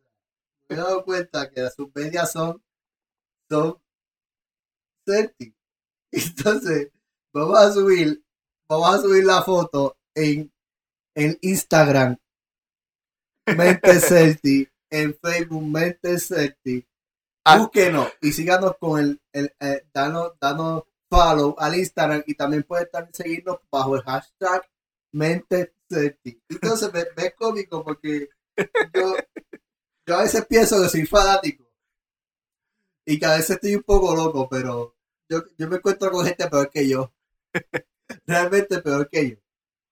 Me 0.68 0.76
había 0.76 0.84
dado 0.84 1.04
cuenta 1.04 1.50
que 1.50 1.68
sus 1.70 1.88
medias 1.94 2.30
son, 2.30 2.62
son 3.50 3.78
Celtic. 5.06 5.54
Entonces, 6.12 6.92
vamos 7.32 7.58
a 7.58 7.72
subir, 7.72 8.22
vamos 8.68 8.94
a 8.94 8.98
subir 8.98 9.24
la 9.24 9.42
foto 9.42 9.96
en, 10.14 10.52
en 11.14 11.38
Instagram 11.40 12.16
Mente 13.46 14.00
Celtic, 14.00 14.72
en 14.90 15.14
Facebook 15.14 15.64
Mente 15.64 16.18
Celtic. 16.18 16.86
Ah. 17.44 17.58
Búsquenos 17.58 18.10
y 18.22 18.32
síganos 18.32 18.76
con 18.78 19.00
el, 19.00 19.20
el 19.32 19.54
eh, 19.60 19.86
danos, 19.92 20.32
danos 20.40 20.84
follow 21.10 21.54
al 21.58 21.76
Instagram 21.76 22.22
y 22.26 22.34
también 22.34 22.62
pueden 22.62 22.88
seguirnos 23.12 23.58
bajo 23.70 23.96
el 23.96 24.02
hashtag 24.02 24.66
Mente 25.12 25.74
Entonces 26.48 26.92
me, 26.92 27.04
me 27.16 27.28
es 27.28 27.34
cómico 27.34 27.84
porque 27.84 28.28
yo, 28.94 29.16
yo 30.06 30.16
a 30.16 30.22
veces 30.22 30.46
pienso 30.46 30.82
que 30.82 30.88
soy 30.88 31.06
fanático 31.06 31.64
y 33.06 33.18
que 33.18 33.26
a 33.26 33.36
veces 33.36 33.50
estoy 33.50 33.76
un 33.76 33.82
poco 33.82 34.14
loco, 34.14 34.48
pero 34.48 34.96
yo, 35.28 35.42
yo 35.58 35.68
me 35.68 35.76
encuentro 35.76 36.10
con 36.10 36.26
gente 36.26 36.48
peor 36.48 36.70
que 36.70 36.88
yo. 36.88 37.12
Realmente 38.26 38.80
peor 38.80 39.08
que 39.08 39.30
yo. 39.30 39.36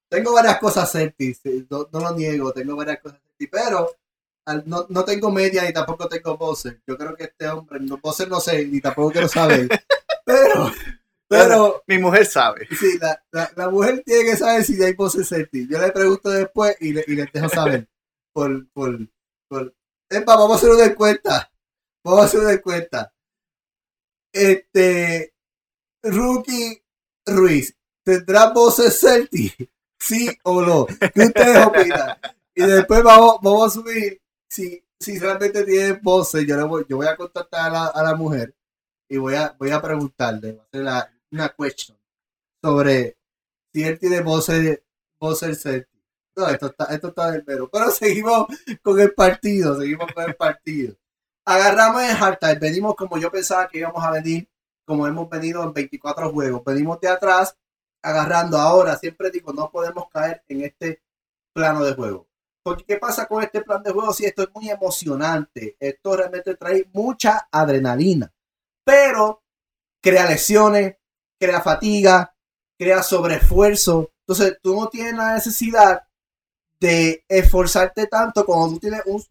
Tengo 0.09 0.33
varias 0.33 0.59
cosas 0.59 0.91
Celtics, 0.93 1.41
no, 1.71 1.89
no, 1.91 2.01
lo 2.01 2.15
niego, 2.15 2.53
tengo 2.53 2.77
varias 2.77 3.01
cosas 3.01 3.21
Celtics, 3.23 3.51
pero 3.51 3.91
no, 4.67 4.87
no, 4.89 5.05
tengo 5.05 5.31
media 5.31 5.65
ni 5.65 5.73
tampoco 5.73 6.09
tengo 6.09 6.37
Bowser. 6.37 6.83
Yo 6.87 6.99
creo 6.99 7.15
que 7.17 7.25
este 7.25 7.49
hombre, 7.49 7.81
no, 7.81 7.99
Bowser 7.99 8.29
no 8.29 8.41
sé, 8.41 8.67
ni 8.67 8.81
tampoco 8.81 9.13
quiero 9.13 9.29
saber. 9.29 9.69
pero, 10.25 10.71
pero. 11.33 11.83
Mi 11.87 11.99
mujer 11.99 12.27
sabe. 12.27 12.69
Sí, 12.79 12.99
la, 13.01 13.51
la, 13.57 13.71
mujer 13.71 14.03
tiene 14.05 14.25
que 14.25 14.37
saber 14.37 14.65
si 14.65 14.83
hay 14.83 14.93
Bowser 14.95 15.25
Celtics. 15.25 15.69
Yo 15.69 15.79
le 15.79 15.91
pregunto 15.91 16.31
después 16.31 16.77
y, 16.81 16.93
le, 16.93 17.05
y 17.07 17.15
les 17.15 17.33
dejo 17.33 17.49
saber. 17.49 17.89
por, 18.33 18.69
por, 18.71 18.99
por. 19.49 19.75
Epa, 20.09 20.37
vamos 20.37 20.53
a 20.53 20.57
hacer 20.57 20.71
una 20.71 20.85
encuesta. 20.85 21.51
Vamos 22.05 22.21
a 22.21 22.25
hacer 22.25 22.41
una 22.41 22.53
encuesta. 22.53 23.13
Este. 24.33 25.33
Rookie 26.03 26.83
Ruiz, 27.27 27.77
¿tendrá 28.05 28.51
voces 28.51 28.99
Celtic? 28.99 29.71
¿Sí 29.99 30.29
o 30.43 30.61
no? 30.61 30.87
¿Qué 30.87 31.23
ustedes 31.23 31.65
opinan? 31.65 32.19
Y 32.55 32.65
después 32.65 33.05
vamos, 33.05 33.37
vamos 33.41 33.69
a 33.69 33.81
subir 33.81 34.21
si, 34.49 34.85
si 34.99 35.19
realmente 35.19 35.65
tiene 35.65 35.93
voces. 35.93 36.45
Yo, 36.45 36.67
voy, 36.67 36.85
yo 36.89 36.97
voy 36.97 37.07
a 37.07 37.17
contactar 37.17 37.67
a 37.67 37.71
la, 37.71 37.87
a 37.87 38.03
la 38.03 38.15
mujer 38.17 38.53
y 39.09 39.19
voy 39.19 39.35
a, 39.35 39.55
voy 39.59 39.71
a 39.71 39.81
preguntarle, 39.81 40.59
a 40.73 40.77
la, 40.79 41.13
una 41.33 41.49
question 41.49 41.99
sobre 42.63 43.17
si 43.73 43.83
él 43.83 43.99
tiene 43.99 44.21
voces, 44.21 44.83
voces. 45.19 45.87
No, 46.37 46.49
esto 46.49 46.67
está, 46.67 46.85
esto 46.87 47.09
está 47.09 47.31
del 47.31 47.45
pero. 47.45 47.69
Pero 47.69 47.91
seguimos 47.91 48.47
con 48.83 49.01
el 49.01 49.13
partido, 49.15 49.81
seguimos 49.81 50.13
con 50.13 50.25
el 50.25 50.37
partido. 50.37 50.97
Agarramos 51.45 52.03
el 52.03 52.17
halftime, 52.17 52.55
venimos 52.57 52.95
como 52.95 53.19
yo 53.19 53.31
pensaba 53.31 53.69
que 53.69 53.79
íbamos 53.79 54.05
a 54.05 54.13
venir 54.13 54.49
como 54.85 55.07
hemos 55.07 55.29
venido 55.29 55.63
en 55.63 55.73
24 55.73 56.31
juegos. 56.33 56.63
Venimos 56.65 57.01
de 57.01 57.09
atrás 57.09 57.57
agarrando 58.03 58.59
ahora. 58.59 58.97
Siempre 58.97 59.31
digo, 59.31 59.53
no 59.53 59.71
podemos 59.71 60.09
caer 60.11 60.43
en 60.49 60.63
este 60.63 61.03
plano 61.53 61.85
de 61.85 61.95
juego. 61.95 62.29
Porque 62.63 62.85
¿qué 62.85 62.97
pasa 62.97 63.27
con 63.27 63.43
este 63.43 63.63
plan 63.63 63.83
de 63.83 63.91
juego? 63.91 64.13
Si 64.13 64.25
esto 64.25 64.43
es 64.43 64.49
muy 64.55 64.71
emocionante, 64.71 65.77
esto 65.81 66.17
realmente 66.17 66.55
trae 66.55 66.89
mucha 66.93 67.49
adrenalina, 67.51 68.33
pero 68.85 69.43
crea 70.01 70.27
lesiones, 70.27 70.97
crea 71.43 71.61
fatiga, 71.61 72.33
crea 72.79 73.03
sobreesfuerzo. 73.03 74.13
Entonces 74.21 74.59
tú 74.63 74.79
no 74.79 74.89
tienes 74.89 75.15
la 75.15 75.35
necesidad 75.35 76.05
de 76.79 77.25
esforzarte 77.29 78.07
tanto 78.07 78.47
cuando 78.47 78.75
tú 78.75 78.79
tienes 78.79 79.03
un, 79.07 79.25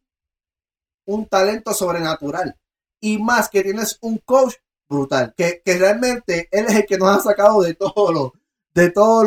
un 1.06 1.26
talento 1.28 1.74
sobrenatural. 1.74 2.58
Y 3.00 3.18
más 3.18 3.50
que 3.50 3.64
tienes 3.64 3.98
un 4.02 4.18
coach 4.18 4.56
brutal. 4.90 5.34
Que, 5.38 5.62
realmente 5.66 6.50
él 6.52 6.66
es 6.68 6.76
el 6.76 6.86
que 6.86 6.98
nos 6.98 7.18
ha 7.18 7.22
sacado 7.22 7.62
de 7.62 7.76
todos 7.76 8.14
los, 8.14 8.32
de 8.74 8.92
todos 8.92 9.26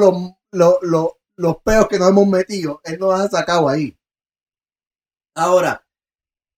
los, 0.53 1.09
los, 1.37 1.57
peos 1.65 1.89
que 1.89 1.99
nos 1.99 2.11
hemos 2.11 2.27
metido. 2.27 2.83
Él 2.85 2.99
nos 2.99 3.19
ha 3.19 3.29
sacado 3.29 3.67
ahí. 3.67 3.97
Ahora, 5.35 5.83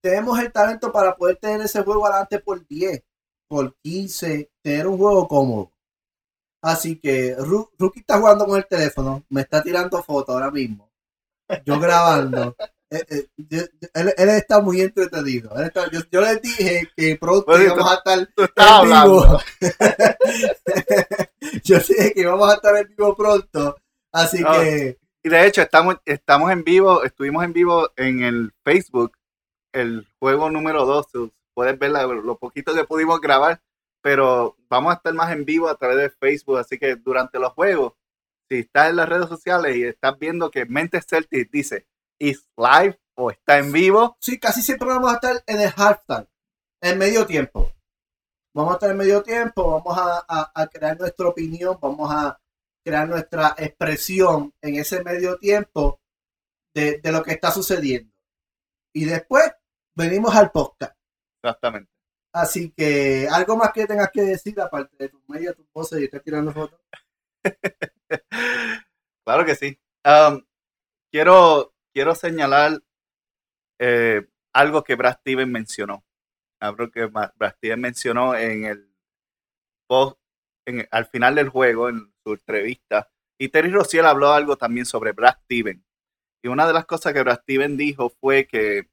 tenemos 0.03 0.39
el 0.41 0.53
talento 0.53 0.91
para 0.91 1.15
poder 1.15 1.37
tener 1.37 1.61
ese 1.61 1.83
juego 1.83 2.05
adelante 2.05 2.41
por 2.41 2.67
10, 2.67 3.03
por 3.49 3.75
15, 3.77 4.51
tener 4.61 4.89
un 4.89 4.99
juego 4.99 5.29
cómodo. 5.29 5.76
Así 6.67 6.99
que 6.99 7.37
Rookie 7.79 8.01
está 8.01 8.19
jugando 8.19 8.45
con 8.45 8.57
el 8.57 8.67
teléfono, 8.67 9.25
me 9.29 9.43
está 9.43 9.63
tirando 9.63 10.03
fotos 10.03 10.35
ahora 10.35 10.51
mismo. 10.51 10.91
Yo 11.65 11.79
grabando. 11.79 12.57
Eh, 12.89 13.05
eh, 13.11 13.27
él, 13.95 14.15
él, 14.17 14.29
está 14.29 14.61
muy 14.61 14.81
entretenido. 14.81 15.51
yo, 16.09 16.21
le 16.21 16.37
dije 16.37 16.89
que 16.97 17.17
pronto 17.17 17.61
íbamos 17.61 17.91
a 17.91 17.95
estar 17.97 18.21
en 18.21 18.29
vivo. 18.85 19.41
yo 21.65 21.81
dije 21.81 22.13
que 22.15 22.21
íbamos 22.21 22.49
a 22.49 22.55
estar 22.55 22.77
en 22.77 22.87
vivo 22.87 23.17
pronto. 23.17 23.77
Así 24.13 24.41
que. 24.41 24.99
Y 25.25 25.29
de 25.29 25.47
hecho, 25.47 25.63
estamos, 25.63 25.97
estamos 26.05 26.53
en 26.53 26.63
vivo, 26.63 27.03
estuvimos 27.03 27.45
en 27.45 27.55
vivo 27.55 27.91
en 27.97 28.23
el 28.23 28.53
Facebook, 28.63 29.17
el 29.73 30.07
juego 30.21 30.49
número 30.49 30.87
2. 30.87 31.07
Puedes 31.55 31.77
ver 31.81 31.91
lo 31.91 32.39
poquito 32.39 32.73
que 32.73 32.85
pudimos 32.85 33.21
grabar, 33.21 33.61
pero 34.07 34.57
vamos 34.69 34.93
a 34.93 34.99
estar 34.99 35.13
más 35.15 35.33
en 35.33 35.45
vivo 35.45 35.69
a 35.69 35.75
través 35.75 35.97
de 35.97 36.11
Facebook. 36.11 36.59
Así 36.59 36.79
que 36.79 36.95
durante 36.95 37.41
los 37.41 37.53
juegos, 37.55 37.95
si 38.49 38.61
estás 38.61 38.91
en 38.91 38.95
las 38.95 39.09
redes 39.09 39.29
sociales 39.29 39.75
y 39.75 39.83
estás 39.83 40.17
viendo 40.17 40.49
que 40.49 40.65
Mente 40.65 41.03
Celtic 41.03 41.51
dice 41.51 41.89
is 42.21 42.49
live 42.57 43.01
o 43.17 43.33
está 43.33 43.59
en 43.59 43.73
vivo. 43.73 44.17
Sí, 44.21 44.39
casi 44.39 44.63
siempre 44.63 44.87
vamos 44.87 45.11
a 45.11 45.15
estar 45.15 45.43
en 45.45 45.61
el 45.61 45.73
halftime, 45.77 46.29
en 46.83 46.99
medio 46.99 47.27
tiempo. 47.27 47.73
Vamos 48.55 48.71
a 48.71 48.75
estar 48.75 48.91
en 48.93 48.97
medio 48.97 49.25
tiempo, 49.25 49.83
vamos 49.83 49.99
a, 49.99 50.69
crear 50.69 50.97
nuestra 50.97 51.27
opinión, 51.27 51.77
vamos 51.83 52.09
a 52.09 52.41
crear 52.85 53.09
nuestra 53.09 53.57
expresión 53.59 54.55
en 54.63 54.77
ese 54.77 55.03
medio 55.03 55.37
tiempo 55.37 56.01
de, 56.73 57.01
lo 57.03 57.25
que 57.25 57.33
está 57.33 57.51
sucediendo. 57.51 58.15
Y 58.95 59.05
después 59.05 59.51
venimos 59.97 60.33
al 60.37 60.53
podcast. 60.53 60.97
Exactamente. 61.43 61.96
Así 62.37 62.71
que, 62.71 63.27
¿algo 63.33 63.57
más 63.57 63.73
que 63.73 63.87
tengas 63.87 64.11
que 64.13 64.21
decir 64.21 64.61
aparte 64.61 64.95
de 64.99 65.09
tu 65.09 65.23
medio, 65.27 65.55
tu 65.55 65.67
voces 65.73 65.99
y 65.99 66.05
estar 66.05 66.21
tirando 66.21 66.53
fotos? 66.53 66.79
claro 69.25 69.47
que 69.47 69.55
sí. 69.55 69.79
Um, 70.05 70.45
quiero 71.11 71.73
quiero 71.95 72.15
señalar 72.15 72.83
eh, 73.79 74.27
algo 74.53 74.85
que 74.85 74.97
Brad 74.97 75.17
Steven 75.21 75.51
mencionó. 75.51 76.05
Algo 76.61 76.91
que 76.91 77.07
Brad 77.07 77.55
Steven 77.57 77.81
mencionó 77.81 78.35
en 78.35 78.65
el 78.65 78.95
post, 79.89 80.19
al 80.91 81.07
final 81.07 81.37
del 81.37 81.49
juego, 81.49 81.89
en 81.89 82.13
su 82.23 82.35
entrevista. 82.35 83.11
Y 83.39 83.49
Terry 83.49 83.71
Rossiel 83.71 84.05
habló 84.05 84.33
algo 84.33 84.59
también 84.59 84.85
sobre 84.85 85.13
Brad 85.13 85.39
Steven. 85.45 85.83
Y 86.45 86.49
una 86.49 86.67
de 86.67 86.75
las 86.75 86.85
cosas 86.85 87.15
que 87.15 87.23
Brad 87.23 87.41
Steven 87.41 87.79
dijo 87.79 88.11
fue 88.11 88.47
que 88.47 88.91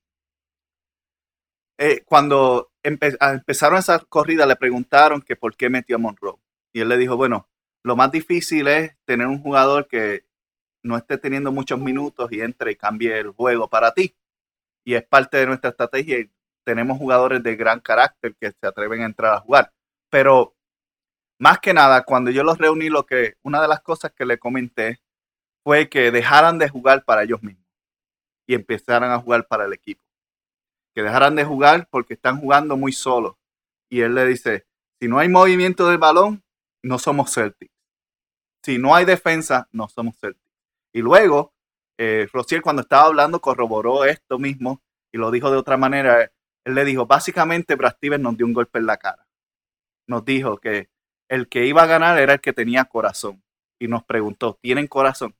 eh, 1.77 2.03
cuando 2.05 2.71
empezaron 2.83 3.79
esa 3.79 3.99
corrida 3.99 4.45
le 4.45 4.55
preguntaron 4.55 5.21
que 5.21 5.35
por 5.35 5.55
qué 5.55 5.69
metió 5.69 5.95
a 5.95 5.99
Monroe. 5.99 6.39
Y 6.73 6.81
él 6.81 6.89
le 6.89 6.97
dijo, 6.97 7.17
bueno, 7.17 7.47
lo 7.83 7.95
más 7.95 8.11
difícil 8.11 8.67
es 8.67 8.95
tener 9.05 9.27
un 9.27 9.41
jugador 9.41 9.87
que 9.87 10.25
no 10.83 10.97
esté 10.97 11.17
teniendo 11.17 11.51
muchos 11.51 11.79
minutos 11.79 12.31
y 12.31 12.41
entre 12.41 12.71
y 12.71 12.75
cambie 12.75 13.17
el 13.19 13.29
juego 13.29 13.69
para 13.69 13.93
ti. 13.93 14.15
Y 14.85 14.95
es 14.95 15.03
parte 15.03 15.37
de 15.37 15.47
nuestra 15.47 15.69
estrategia 15.71 16.19
y 16.19 16.31
tenemos 16.65 16.97
jugadores 16.97 17.41
de 17.43 17.55
gran 17.55 17.79
carácter 17.79 18.35
que 18.35 18.51
se 18.51 18.67
atreven 18.67 19.01
a 19.01 19.05
entrar 19.05 19.33
a 19.33 19.39
jugar. 19.39 19.71
Pero 20.09 20.55
más 21.39 21.59
que 21.59 21.73
nada, 21.73 22.03
cuando 22.03 22.31
yo 22.31 22.43
los 22.43 22.57
reuní, 22.57 22.89
lo 22.89 23.05
que 23.05 23.35
una 23.43 23.61
de 23.61 23.67
las 23.67 23.81
cosas 23.81 24.11
que 24.13 24.25
le 24.25 24.37
comenté 24.37 25.01
fue 25.63 25.89
que 25.89 26.11
dejaran 26.11 26.59
de 26.59 26.69
jugar 26.69 27.05
para 27.05 27.23
ellos 27.23 27.41
mismos 27.41 27.65
y 28.45 28.55
empezaran 28.55 29.11
a 29.11 29.19
jugar 29.19 29.47
para 29.47 29.65
el 29.65 29.73
equipo. 29.73 30.02
Que 30.95 31.01
dejaran 31.01 31.35
de 31.35 31.45
jugar 31.45 31.87
porque 31.89 32.13
están 32.13 32.39
jugando 32.39 32.77
muy 32.77 32.91
solos. 32.91 33.35
Y 33.89 34.01
él 34.01 34.15
le 34.15 34.25
dice, 34.25 34.65
si 34.99 35.07
no 35.07 35.19
hay 35.19 35.29
movimiento 35.29 35.87
del 35.87 35.97
balón, 35.97 36.43
no 36.83 36.99
somos 36.99 37.33
Celtics. 37.33 37.73
Si 38.63 38.77
no 38.77 38.95
hay 38.95 39.05
defensa, 39.05 39.67
no 39.71 39.87
somos 39.87 40.17
Celtics. 40.19 40.51
Y 40.93 41.01
luego, 41.01 41.53
eh, 41.97 42.27
cuando 42.61 42.81
estaba 42.81 43.05
hablando 43.05 43.39
corroboró 43.39 44.05
esto 44.05 44.39
mismo 44.39 44.81
y 45.11 45.17
lo 45.17 45.31
dijo 45.31 45.51
de 45.51 45.57
otra 45.57 45.77
manera. 45.77 46.31
Él 46.65 46.75
le 46.75 46.85
dijo, 46.85 47.05
básicamente 47.05 47.75
Brad 47.75 47.95
Stevens 47.97 48.23
nos 48.23 48.37
dio 48.37 48.45
un 48.45 48.53
golpe 48.53 48.79
en 48.79 48.85
la 48.85 48.97
cara. 48.97 49.27
Nos 50.07 50.23
dijo 50.25 50.57
que 50.57 50.89
el 51.29 51.47
que 51.49 51.65
iba 51.65 51.83
a 51.83 51.87
ganar 51.87 52.17
era 52.19 52.33
el 52.33 52.41
que 52.41 52.53
tenía 52.53 52.85
corazón. 52.85 53.43
Y 53.79 53.87
nos 53.87 54.03
preguntó, 54.03 54.57
¿tienen 54.61 54.87
corazón? 54.87 55.35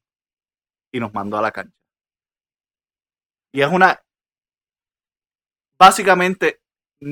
Y 0.92 1.00
nos 1.00 1.14
mandó 1.14 1.38
a 1.38 1.42
la 1.42 1.52
cancha. 1.52 1.78
Y 3.52 3.62
es 3.62 3.68
una, 3.72 4.04
básicamente, 5.84 6.62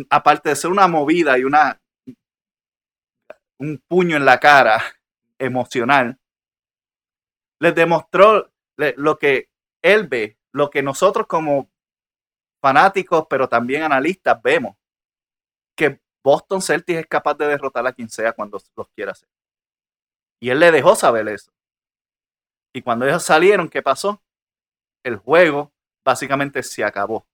aparte 0.10 0.48
de 0.48 0.56
ser 0.56 0.72
una 0.72 0.88
movida 0.88 1.38
y 1.38 1.44
una, 1.44 1.82
un 3.60 3.84
puño 3.86 4.16
en 4.16 4.24
la 4.24 4.40
cara 4.40 4.82
emocional, 5.38 6.18
les 7.60 7.76
demostró 7.76 8.50
lo 8.78 9.18
que 9.18 9.50
él 9.82 10.08
ve, 10.08 10.38
lo 10.54 10.70
que 10.70 10.82
nosotros 10.82 11.28
como 11.28 11.70
fanáticos, 12.62 13.28
pero 13.30 13.50
también 13.50 13.84
analistas 13.84 14.42
vemos, 14.42 14.78
que 15.76 16.00
Boston 16.24 16.62
Celtics 16.62 17.00
es 17.00 17.08
capaz 17.08 17.34
de 17.34 17.48
derrotar 17.48 17.86
a 17.86 17.92
quien 17.92 18.08
sea 18.08 18.32
cuando 18.32 18.58
los 18.78 18.88
quiera 18.96 19.12
hacer. 19.12 19.28
Y 20.40 20.50
él 20.50 20.60
le 20.62 20.72
dejó 20.72 20.96
saber 20.96 21.28
eso. 21.28 21.52
Y 22.74 22.82
cuando 22.82 23.06
ellos 23.06 23.24
salieron, 23.24 23.68
¿qué 23.68 23.82
pasó? 23.82 24.24
El 25.04 25.18
juego 25.18 25.74
básicamente 26.06 26.64
se 26.64 26.86
acabó. 26.86 27.28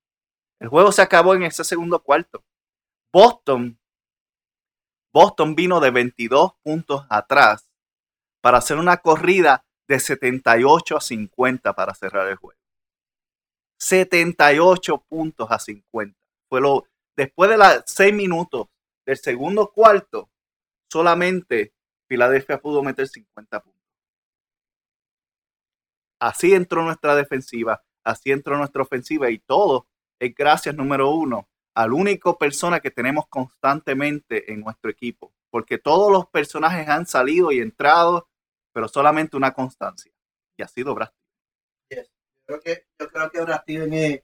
El 0.59 0.69
juego 0.69 0.91
se 0.91 1.01
acabó 1.01 1.35
en 1.35 1.43
ese 1.43 1.63
segundo 1.63 2.01
cuarto. 2.01 2.43
Boston, 3.13 3.79
Boston 5.13 5.55
vino 5.55 5.79
de 5.79 5.91
22 5.91 6.53
puntos 6.63 7.05
atrás 7.09 7.69
para 8.41 8.57
hacer 8.57 8.77
una 8.77 8.97
corrida 8.97 9.65
de 9.87 9.99
78 9.99 10.97
a 10.97 11.01
50 11.01 11.73
para 11.73 11.93
cerrar 11.93 12.27
el 12.27 12.35
juego. 12.35 12.59
78 13.79 15.05
puntos 15.07 15.47
a 15.51 15.59
50. 15.59 16.17
Fue 16.49 16.61
lo, 16.61 16.85
después 17.15 17.49
de 17.49 17.57
los 17.57 17.83
6 17.85 18.13
minutos 18.13 18.67
del 19.05 19.17
segundo 19.17 19.71
cuarto, 19.71 20.29
solamente 20.91 21.73
Filadelfia 22.07 22.59
pudo 22.59 22.83
meter 22.83 23.07
50 23.07 23.59
puntos. 23.61 23.81
Así 26.19 26.53
entró 26.53 26.83
nuestra 26.83 27.15
defensiva, 27.15 27.83
así 28.03 28.31
entró 28.31 28.57
nuestra 28.57 28.81
ofensiva 28.81 29.29
y 29.29 29.39
todo 29.39 29.87
es 30.19 30.35
gracias, 30.35 30.75
número 30.75 31.11
uno, 31.11 31.47
al 31.75 31.93
único 31.93 32.37
persona 32.37 32.79
que 32.79 32.91
tenemos 32.91 33.27
constantemente 33.27 34.51
en 34.51 34.61
nuestro 34.61 34.89
equipo. 34.89 35.33
Porque 35.49 35.77
todos 35.77 36.11
los 36.11 36.27
personajes 36.27 36.87
han 36.87 37.05
salido 37.05 37.51
y 37.51 37.59
entrado, 37.59 38.27
pero 38.73 38.87
solamente 38.87 39.37
una 39.37 39.53
constancia. 39.53 40.11
Y 40.57 40.63
ha 40.63 40.67
sido 40.67 40.93
Brad. 40.95 41.11
Yo 41.89 42.03
creo 42.45 42.59
que, 42.61 42.87
yo 42.99 43.07
que 43.31 43.39
es, 43.93 44.23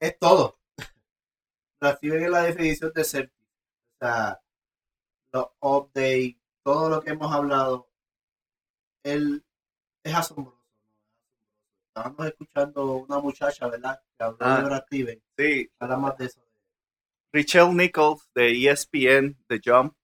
es 0.00 0.18
todo. 0.18 0.58
Brad 1.80 1.98
es 2.02 2.30
la 2.30 2.42
definición 2.42 2.92
de 2.94 3.04
ser. 3.04 3.32
O 4.00 4.04
sea, 4.04 4.40
los 5.32 5.46
updates, 5.60 6.36
todo 6.62 6.88
lo 6.88 7.02
que 7.02 7.10
hemos 7.10 7.32
hablado, 7.32 7.88
él 9.02 9.44
es 10.04 10.14
asombroso. 10.14 10.61
Estábamos 11.94 12.26
escuchando 12.26 12.94
una 12.94 13.18
muchacha, 13.20 13.68
¿verdad? 13.68 14.00
Que 14.16 14.24
habló 14.24 14.38
Ah. 14.40 14.56
de 14.56 14.64
Brad 14.64 14.82
Steven. 14.86 15.22
Sí, 15.36 15.70
Habla 15.78 15.96
más 15.98 16.16
de 16.16 16.24
eso. 16.26 16.40
Richelle 17.34 17.74
Nichols 17.74 18.30
de 18.34 18.50
ESPN, 18.50 19.36
de 19.46 19.60
Jump, 19.62 19.94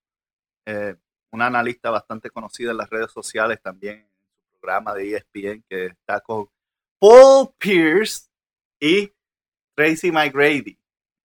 eh, 0.67 0.97
una 1.33 1.47
analista 1.47 1.91
bastante 1.91 2.29
conocida 2.31 2.73
en 2.73 2.77
las 2.77 2.91
redes 2.91 3.11
sociales 3.11 3.61
también 3.63 4.01
en 4.01 4.45
su 4.53 4.59
programa 4.61 4.93
de 4.95 5.15
ESPN, 5.15 5.65
que 5.67 5.87
está 5.87 6.21
con 6.21 6.51
Paul 6.99 7.55
Pierce 7.59 8.29
y 8.81 9.11
Tracy 9.75 10.11
McGrady 10.13 10.79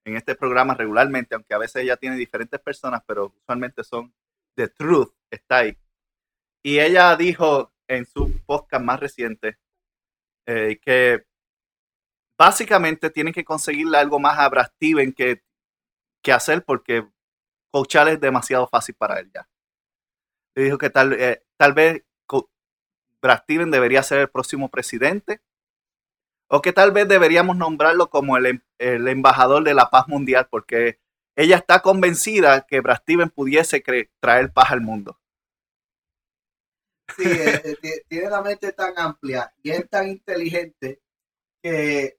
en 0.05 0.15
este 0.15 0.35
programa 0.35 0.75
regularmente, 0.75 1.35
aunque 1.35 1.53
a 1.53 1.57
veces 1.57 1.83
ella 1.83 1.97
tiene 1.97 2.15
diferentes 2.15 2.59
personas, 2.61 3.01
pero 3.05 3.33
usualmente 3.41 3.83
son 3.83 4.13
The 4.55 4.69
Truth, 4.69 5.13
está 5.29 5.57
ahí. 5.59 5.77
Y 6.61 6.79
ella 6.79 7.15
dijo 7.17 7.73
en 7.87 8.05
su 8.05 8.41
podcast 8.45 8.83
más 8.83 8.99
reciente 9.01 9.57
eh, 10.45 10.79
que 10.81 11.25
básicamente 12.37 13.09
tienen 13.09 13.33
que 13.33 13.43
conseguirle 13.45 13.97
algo 13.97 14.19
más 14.19 14.37
a 14.37 14.65
Steven 14.65 15.13
que 15.13 15.41
que 16.23 16.33
hacer 16.33 16.63
porque 16.65 17.07
coachar 17.71 18.07
es 18.09 18.19
demasiado 18.21 18.67
fácil 18.67 18.95
para 18.95 19.19
él 19.19 19.31
ya. 19.33 19.47
Le 20.55 20.63
dijo 20.63 20.77
que 20.77 20.89
tal, 20.89 21.13
eh, 21.13 21.43
tal 21.57 21.73
vez 21.73 22.03
Steven 23.39 23.71
debería 23.71 24.03
ser 24.03 24.19
el 24.19 24.29
próximo 24.29 24.69
presidente 24.69 25.41
o 26.49 26.61
que 26.61 26.73
tal 26.73 26.91
vez 26.91 27.07
deberíamos 27.07 27.57
nombrarlo 27.57 28.09
como 28.09 28.37
el, 28.37 28.45
em- 28.45 28.61
el 28.77 29.07
embajador 29.07 29.63
de 29.63 29.73
la 29.73 29.89
paz 29.89 30.07
mundial 30.07 30.47
porque 30.49 30.99
ella 31.35 31.55
está 31.57 31.81
convencida 31.81 32.65
que 32.67 32.81
Brad 32.81 32.97
Steven 32.97 33.29
pudiese 33.29 33.83
traer 34.19 34.51
paz 34.53 34.71
al 34.71 34.81
mundo. 34.81 35.19
Sí, 37.17 37.23
eh, 37.25 37.75
ti- 37.81 38.01
tiene 38.07 38.29
la 38.29 38.41
mente 38.41 38.71
tan 38.73 38.93
amplia 38.97 39.53
y 39.61 39.71
es 39.71 39.89
tan 39.89 40.07
inteligente 40.09 41.01
que, 41.63 42.17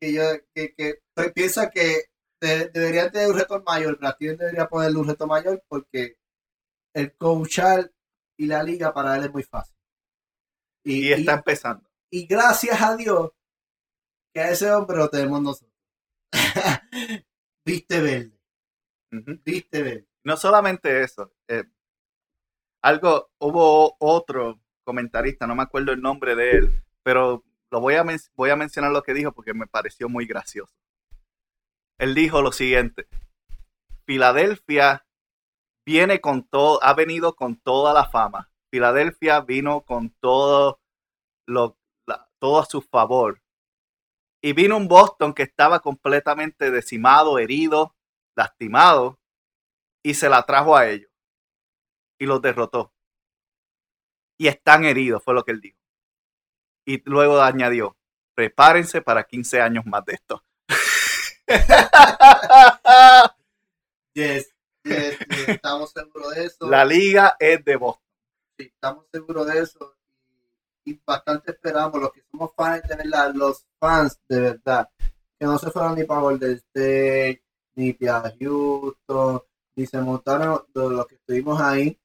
que 0.00 0.12
yo 0.12 0.22
que, 0.54 0.74
que 0.74 0.94
pues, 1.14 1.32
piensa 1.32 1.70
que 1.70 2.04
de- 2.40 2.68
deberían 2.68 3.10
tener 3.10 3.28
un 3.28 3.38
reto 3.38 3.62
mayor. 3.62 3.98
Steven 4.14 4.36
debería 4.36 4.66
ponerle 4.68 4.98
un 4.98 5.08
reto 5.08 5.26
mayor 5.26 5.62
porque 5.68 6.16
el 6.94 7.16
coachar 7.16 7.90
y 8.38 8.46
la 8.46 8.62
liga 8.62 8.92
para 8.92 9.16
él 9.16 9.24
es 9.24 9.32
muy 9.32 9.42
fácil. 9.44 9.76
Y, 10.84 11.08
Y 11.08 11.12
está 11.12 11.32
y- 11.32 11.36
empezando. 11.36 11.88
y 12.12 12.26
gracias 12.26 12.80
a 12.82 12.96
Dios 12.96 13.30
que 14.34 14.40
a 14.40 14.50
ese 14.50 14.70
hombre 14.72 14.96
lo 14.96 15.08
tenemos 15.08 15.40
nosotros. 15.42 15.72
viste 17.66 18.00
verde, 18.00 18.38
viste 19.44 19.82
verde. 19.82 20.08
No 20.24 20.36
solamente 20.36 21.02
eso, 21.02 21.32
eh, 21.48 21.64
algo, 22.82 23.30
hubo 23.38 23.96
otro 23.98 24.60
comentarista, 24.84 25.46
no 25.46 25.54
me 25.54 25.62
acuerdo 25.62 25.92
el 25.92 26.02
nombre 26.02 26.34
de 26.34 26.50
él, 26.50 26.82
pero 27.02 27.44
lo 27.70 27.80
voy 27.80 27.94
a, 27.94 28.04
voy 28.34 28.50
a 28.50 28.56
mencionar 28.56 28.90
lo 28.90 29.02
que 29.02 29.14
dijo 29.14 29.32
porque 29.32 29.54
me 29.54 29.66
pareció 29.66 30.08
muy 30.08 30.26
gracioso. 30.26 30.74
Él 31.98 32.14
dijo 32.14 32.42
lo 32.42 32.50
siguiente, 32.52 33.06
Filadelfia 34.04 35.06
viene 35.86 36.20
con 36.20 36.42
todo, 36.42 36.82
ha 36.82 36.94
venido 36.94 37.34
con 37.34 37.56
toda 37.56 37.94
la 37.94 38.06
fama. 38.10 38.50
Filadelfia 38.70 39.40
vino 39.40 39.82
con 39.82 40.10
todo 40.20 40.80
lo, 41.46 41.78
todo 42.40 42.58
a 42.58 42.64
su 42.64 42.82
favor. 42.82 43.40
Y 44.42 44.54
vino 44.54 44.76
un 44.76 44.88
Boston 44.88 45.32
que 45.32 45.44
estaba 45.44 45.78
completamente 45.80 46.72
decimado, 46.72 47.38
herido, 47.38 47.94
lastimado, 48.34 49.20
y 50.02 50.14
se 50.14 50.28
la 50.28 50.42
trajo 50.42 50.76
a 50.76 50.88
ellos. 50.88 51.11
Y 52.22 52.26
los 52.26 52.40
derrotó. 52.40 52.92
Y 54.38 54.46
están 54.46 54.84
heridos, 54.84 55.24
fue 55.24 55.34
lo 55.34 55.42
que 55.42 55.50
él 55.50 55.60
dijo. 55.60 55.80
Y 56.84 57.02
luego 57.04 57.42
añadió, 57.42 57.96
prepárense 58.32 59.02
para 59.02 59.24
15 59.24 59.60
años 59.60 59.84
más 59.86 60.04
de 60.04 60.12
esto. 60.14 60.44
Yes, 64.14 64.54
yes, 64.84 65.18
yes, 65.18 65.48
estamos 65.48 65.90
seguros 65.90 66.34
de 66.34 66.44
eso. 66.44 66.68
La 66.68 66.84
liga 66.84 67.34
es 67.40 67.64
de 67.64 67.76
Boston. 67.76 68.04
Sí, 68.58 68.64
estamos 68.66 69.06
seguros 69.10 69.46
de 69.46 69.58
eso 69.60 69.96
y, 70.84 71.00
bastante 71.04 71.52
esperamos 71.52 71.98
los 71.98 72.12
que 72.12 72.22
somos 72.30 72.50
fans 72.54 72.82
de 72.86 72.96
verdad, 72.96 73.34
los 73.34 73.64
fans 73.80 74.20
de 74.28 74.40
verdad, 74.40 74.90
que 75.38 75.46
no 75.46 75.58
se 75.58 75.70
fueron 75.70 75.94
ni 75.94 76.04
para 76.04 76.20
Golden 76.20 76.52
State, 76.52 77.42
ni 77.74 77.94
para 77.94 78.34
Houston, 78.38 79.42
ni 79.76 79.86
se 79.86 79.98
montaron 79.98 80.62
los 80.74 81.06
que 81.06 81.14
estuvimos 81.14 81.58
ahí, 81.58 81.98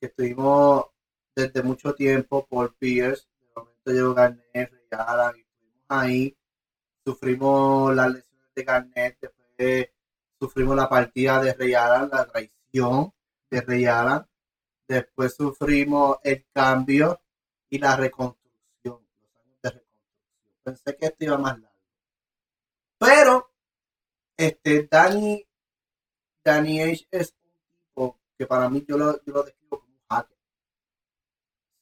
que 0.00 0.06
estuvimos 0.06 0.86
desde 1.34 1.62
mucho 1.62 1.94
tiempo 1.94 2.46
por 2.46 2.74
Pierce, 2.76 3.26
de 3.40 3.48
momento 3.54 3.92
llegó 3.92 4.14
Garnett, 4.14 4.72
Ray 4.72 4.88
Allen, 4.90 5.36
y 5.36 5.40
estuvimos 5.40 5.84
ahí, 5.88 6.38
sufrimos 7.04 7.94
las 7.94 8.12
lesiones 8.12 8.54
de 8.54 8.64
Garnett, 8.64 9.18
después 9.20 9.88
sufrimos 10.38 10.76
la 10.76 10.88
partida 10.88 11.42
de 11.42 11.54
Ray 11.54 11.74
Allen, 11.74 12.10
la 12.10 12.26
traición 12.26 13.12
de 13.50 13.60
Ray 13.60 13.86
Allen, 13.86 14.26
después 14.88 15.34
sufrimos 15.34 16.18
el 16.22 16.46
cambio 16.52 17.20
y 17.68 17.78
la 17.78 17.96
reconstrucción, 17.96 19.00
los 19.04 19.36
años 19.36 19.58
de 19.62 19.70
reconstrucción. 19.70 20.62
Pensé 20.62 20.96
que 20.96 21.06
esto 21.06 21.24
iba 21.24 21.38
más 21.38 21.58
largo. 21.58 21.76
Pero, 22.98 23.50
este, 24.36 24.88
Danny, 24.90 25.46
Danny 26.44 26.80
Age 26.80 27.06
es 27.10 27.34
un 27.34 27.50
tipo 27.76 28.20
que 28.38 28.46
para 28.46 28.68
mí 28.68 28.84
yo 28.86 28.96
lo, 28.96 29.22
yo 29.24 29.32
lo 29.34 29.42
describo 29.42 29.80
como 29.80 29.94
un 29.94 30.00
hacker. 30.08 30.36
O 30.36 31.75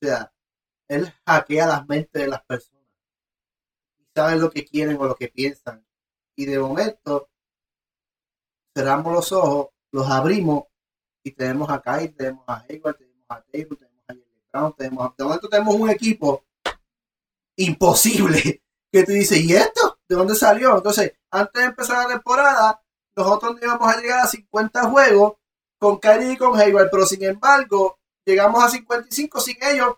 él 0.88 1.12
hackea 1.26 1.66
las 1.66 1.88
mentes 1.88 2.22
de 2.22 2.28
las 2.28 2.44
personas 2.44 2.84
y 3.98 4.06
sabe 4.14 4.36
lo 4.36 4.50
que 4.50 4.64
quieren 4.64 4.96
o 4.98 5.06
lo 5.06 5.14
que 5.14 5.28
piensan. 5.28 5.84
Y 6.36 6.46
de 6.46 6.58
momento, 6.58 7.28
cerramos 8.74 9.12
los 9.12 9.32
ojos, 9.32 9.68
los 9.92 10.10
abrimos 10.10 10.64
y 11.22 11.32
tenemos 11.32 11.70
a 11.70 11.80
Kyle, 11.80 12.14
tenemos 12.14 12.44
a 12.46 12.64
Hayward, 12.68 12.96
tenemos 12.96 13.24
a 13.28 13.42
Taylor, 13.42 13.76
tenemos 13.76 14.02
a 14.08 14.12
Jalen 14.12 14.42
Brown, 14.52 14.74
tenemos 14.76 15.06
a... 15.06 15.14
De 15.16 15.24
momento 15.24 15.48
tenemos 15.48 15.74
un 15.74 15.90
equipo 15.90 16.44
imposible 17.56 18.62
que 18.92 19.04
tú 19.04 19.12
dices, 19.12 19.38
¿y 19.38 19.54
esto? 19.54 19.98
¿De 20.08 20.16
dónde 20.16 20.34
salió? 20.34 20.76
Entonces, 20.76 21.14
antes 21.30 21.62
de 21.62 21.68
empezar 21.68 22.06
la 22.06 22.14
temporada, 22.14 22.82
nosotros 23.16 23.54
no 23.54 23.66
íbamos 23.66 23.88
a 23.88 24.00
llegar 24.00 24.20
a 24.20 24.26
50 24.26 24.90
juegos 24.90 25.34
con 25.78 25.98
Kyrie 25.98 26.32
y 26.32 26.36
con 26.36 26.58
Hayward, 26.58 26.90
pero 26.90 27.06
sin 27.06 27.22
embargo, 27.24 27.98
llegamos 28.26 28.62
a 28.62 28.68
55 28.68 29.40
sin 29.40 29.56
ellos 29.62 29.96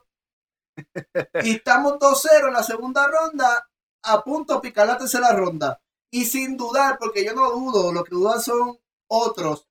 y 1.43 1.57
estamos 1.57 1.95
2-0 1.95 2.49
en 2.49 2.53
la 2.53 2.63
segunda 2.63 3.07
ronda, 3.09 3.69
a 4.03 4.23
punto 4.23 4.55
de 4.55 4.61
picar 4.61 4.87
la 4.87 4.99
tercera 4.99 5.33
ronda. 5.33 5.81
Y 6.11 6.25
sin 6.25 6.57
dudar, 6.57 6.99
porque 6.99 7.25
yo 7.25 7.35
no 7.35 7.51
dudo, 7.51 7.93
lo 7.93 8.05
que 8.05 8.15
dudan 8.15 8.41
son 8.41 8.79
otros, 9.09 9.69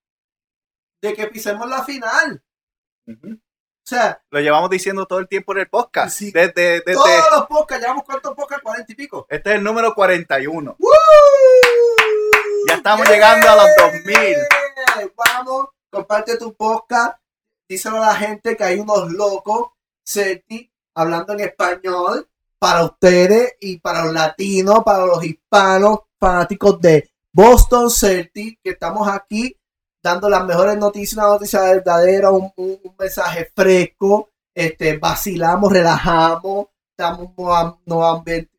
de 1.01 1.13
que 1.13 1.27
pisemos 1.27 1.67
la 1.69 1.83
final. 1.83 2.43
O 3.07 3.87
sea, 3.87 4.21
Lo 4.31 4.39
llevamos 4.39 4.69
diciendo 4.69 5.05
todo 5.05 5.19
el 5.19 5.27
tiempo 5.27 5.53
en 5.53 5.59
el 5.59 5.69
podcast. 5.69 6.17
Sí. 6.17 6.31
Desde, 6.31 6.81
desde- 6.81 6.93
todos 6.93 7.25
los 7.31 7.47
podcasts, 7.47 7.81
llevamos 7.83 8.03
cuántos 8.03 8.33
podcasts, 8.35 8.63
40 8.63 8.91
y 8.91 8.95
pico. 8.95 9.27
este 9.29 9.51
es 9.51 9.55
el 9.57 9.63
número 9.63 9.93
41. 9.93 10.75
¡Woo! 10.79 10.89
Ya 12.67 12.75
estamos 12.75 13.07
llegando 13.07 13.47
a 13.49 13.55
los 13.55 13.67
2000. 13.77 14.35
Vamos, 15.15 15.67
comparte 15.91 16.37
tu 16.37 16.53
podcast. 16.55 17.17
Díselo 17.67 17.97
a 17.97 18.07
la 18.07 18.15
gente 18.15 18.55
que 18.55 18.63
hay 18.63 18.79
unos 18.79 19.11
locos, 19.11 19.69
Certi, 20.05 20.71
hablando 20.93 21.33
en 21.33 21.39
español 21.41 22.27
para 22.59 22.85
ustedes 22.85 23.55
y 23.59 23.79
para 23.79 24.05
los 24.05 24.13
latinos, 24.13 24.83
para 24.83 25.05
los 25.05 25.23
hispanos, 25.23 25.99
fanáticos 26.19 26.79
de 26.79 27.09
Boston 27.33 27.89
Celtics, 27.89 28.59
que 28.63 28.71
estamos 28.71 29.07
aquí 29.07 29.57
dando 30.01 30.29
las 30.29 30.45
mejores 30.45 30.77
noticias, 30.77 31.17
una 31.17 31.33
noticia 31.33 31.61
verdadera, 31.61 32.29
un, 32.29 32.51
mensaje 32.97 33.51
fresco, 33.55 34.29
este, 34.53 34.97
vacilamos, 34.97 35.71
relajamos, 35.71 36.67
necesitamos 36.97 37.77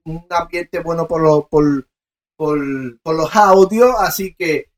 un 0.05 0.27
ambiente, 0.31 0.81
bueno 0.81 1.07
por, 1.07 1.49
por, 1.49 1.89
por, 2.37 2.59
por 3.01 3.15
los 3.15 3.35
audios, 3.37 3.95
así 3.99 4.35
que 4.35 4.71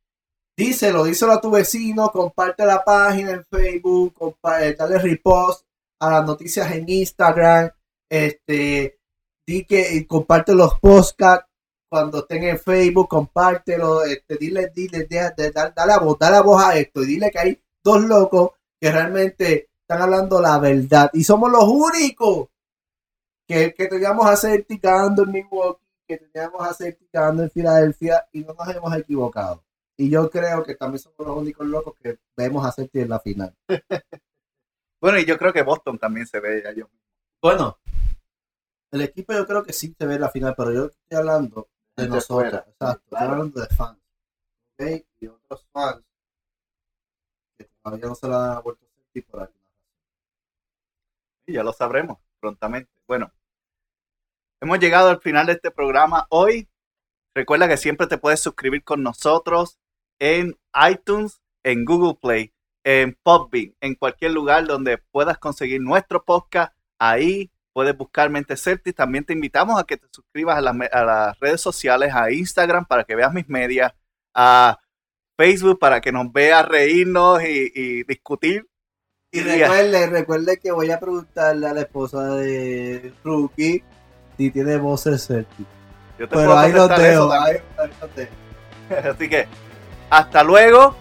díselo, 0.59 1.04
díselo 1.04 1.34
a 1.34 1.40
tu 1.40 1.52
vecino, 1.52 2.11
comparte 2.11 2.66
la 2.66 2.82
página 2.84 3.30
en 3.30 3.44
Facebook, 3.44 4.36
dale 4.76 4.98
repost 4.98 5.64
a 6.00 6.11
las 6.11 6.26
noticias 6.26 6.68
en 6.72 6.88
Instagram, 6.88 7.70
este, 8.09 8.98
di 9.46 9.64
que 9.64 10.04
comparte 10.09 10.56
los 10.56 10.74
podcasts 10.80 11.46
cuando 11.88 12.18
estén 12.18 12.42
en 12.42 12.59
Facebook, 12.59 13.09
compártelo, 13.09 14.02
este, 14.02 14.36
dile, 14.36 14.72
dile, 14.74 15.06
dale, 15.09 15.52
dale, 15.52 15.72
la 15.86 15.98
voz, 16.00 16.18
dale 16.18 16.36
la 16.36 16.42
voz 16.42 16.61
a 16.64 16.76
esto 16.76 17.04
y 17.04 17.06
dile 17.06 17.30
que 17.30 17.38
hay 17.38 17.62
dos 17.84 18.02
locos 18.02 18.50
que 18.80 18.90
realmente 18.90 19.70
están 19.82 20.02
hablando 20.02 20.40
la 20.40 20.59
verdad 20.59 21.09
y 21.12 21.22
somos 21.22 21.52
los 21.52 21.68
únicos 21.68 22.48
que, 23.46 23.72
que 23.74 23.86
teníamos 23.86 24.26
a 24.26 24.52
en 24.52 24.66
Milwaukee, 25.30 25.80
que 26.06 26.18
teníamos 26.18 26.80
a 26.80 26.84
en 26.84 27.50
Filadelfia 27.50 28.26
y 28.32 28.40
no 28.40 28.54
nos 28.54 28.68
hemos 28.74 28.96
equivocado. 28.96 29.62
Y 30.01 30.11
yo 30.11 30.30
creo 30.30 30.62
que 30.62 30.76
también 30.76 31.01
somos 31.01 31.26
los 31.26 31.36
únicos 31.36 31.66
locos 31.66 31.96
que 32.01 32.20
vemos 32.36 32.64
a 32.64 32.70
Certi 32.70 33.01
en 33.01 33.09
la 33.09 33.18
final. 33.18 33.53
bueno, 35.01 35.18
y 35.18 35.24
yo 35.24 35.36
creo 35.36 35.53
que 35.53 35.62
Boston 35.62 35.99
también 35.99 36.24
se 36.24 36.38
ve 36.38 36.62
allá. 36.64 36.86
Bueno, 37.42 37.80
el 38.92 39.03
equipo 39.03 39.32
yo 39.32 39.44
creo 39.44 39.64
que 39.64 39.72
sí 39.72 39.92
se 39.99 40.07
ve 40.07 40.14
en 40.14 40.20
la 40.20 40.30
final, 40.30 40.55
pero 40.57 40.72
yo 40.72 40.84
estoy 40.86 41.18
hablando 41.18 41.68
de, 41.96 42.09
nosotros. 42.09 42.62
Exacto, 42.68 43.03
estoy 43.11 43.18
hablando 43.18 43.61
de 43.61 43.66
fans. 43.74 43.99
¿okay? 44.74 45.05
Y 45.18 45.26
otros 45.26 45.66
fans 45.72 46.05
que 47.59 47.68
todavía 47.82 48.07
no 48.07 48.14
se 48.14 48.28
la 48.28 48.57
han 48.57 48.62
vuelto 48.62 48.86
a 48.86 49.03
sentir 49.03 49.26
por 49.26 49.42
aquí. 49.42 49.59
Y 51.46 51.55
ya 51.55 51.64
lo 51.64 51.72
sabremos 51.72 52.18
prontamente. 52.38 52.92
Bueno, 53.09 53.32
hemos 54.61 54.78
llegado 54.78 55.09
al 55.09 55.20
final 55.20 55.46
de 55.46 55.55
este 55.55 55.72
programa 55.72 56.28
hoy. 56.30 56.68
Recuerda 57.34 57.66
que 57.66 57.76
siempre 57.76 58.07
te 58.07 58.18
puedes 58.18 58.38
suscribir 58.38 58.84
con 58.84 59.03
nosotros 59.03 59.76
en 60.18 60.56
iTunes, 60.90 61.40
en 61.62 61.84
Google 61.84 62.18
Play, 62.20 62.52
en 62.84 63.16
Podbean, 63.22 63.74
en 63.80 63.94
cualquier 63.94 64.32
lugar 64.32 64.66
donde 64.66 64.98
puedas 64.98 65.38
conseguir 65.38 65.80
nuestro 65.80 66.24
podcast. 66.24 66.72
Ahí 66.98 67.50
puedes 67.72 67.96
buscar 67.96 68.30
Mente 68.30 68.56
Certis. 68.56 68.94
También 68.94 69.24
te 69.24 69.32
invitamos 69.32 69.80
a 69.80 69.84
que 69.84 69.96
te 69.96 70.06
suscribas 70.10 70.58
a, 70.58 71.04
las 71.04 71.38
redes 71.38 71.60
sociales, 71.60 72.12
a 72.14 72.30
Instagram 72.30 72.86
para 72.86 73.04
que 73.04 73.14
veas 73.14 73.32
mis 73.32 73.48
medias, 73.48 73.92
a 74.34 74.78
Facebook 75.36 75.78
para 75.78 76.00
que 76.00 76.12
nos 76.12 76.32
veas 76.32 76.66
reírnos 76.66 77.42
y 77.44 78.02
discutir 78.04 78.66
y 79.30 79.40
recuerde, 79.40 80.06
recuerde 80.06 80.58
que 80.58 80.72
voy 80.72 80.90
a 80.90 80.98
preguntarle 80.98 81.66
a 81.66 81.74
la 81.74 81.80
esposa 81.82 82.34
de 82.36 83.12
Rookie 83.22 83.82
si 84.38 84.50
tiene 84.50 84.78
voces 84.78 85.26
Celtic. 85.26 85.66
Pero 86.16 86.56
ahí 86.56 86.72
lo 86.72 86.88
dejo, 86.88 87.30
Así 89.04 89.28
que, 89.28 89.46
hasta 90.11 90.42
luego. 90.42 90.94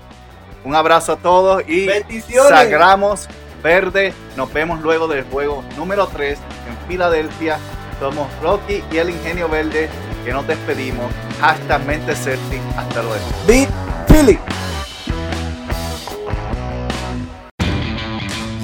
Un 0.64 0.76
abrazo 0.76 1.14
a 1.14 1.16
todos 1.18 1.64
y 1.68 1.86
Bendiciones. 1.86 2.50
Sagramos 2.50 3.28
Verde. 3.64 4.14
Nos 4.36 4.52
vemos 4.54 4.82
luego 4.82 5.08
del 5.08 5.24
juego 5.26 5.64
número 5.78 6.08
3 6.08 6.38
en 6.68 6.88
Filadelfia. 6.88 7.58
Somos 8.00 8.28
Rocky 8.42 8.84
y 8.92 8.98
el 8.98 9.10
Ingenio 9.10 9.50
Verde 9.50 9.90
que 10.24 10.32
nos 10.32 10.46
despedimos. 10.46 11.12
Hasta 11.42 11.78
Mente 11.80 12.16
Celtic. 12.16 12.62
Hasta 12.76 13.02
luego. 13.02 13.26
Beat 13.48 13.70
Philly. 14.08 14.40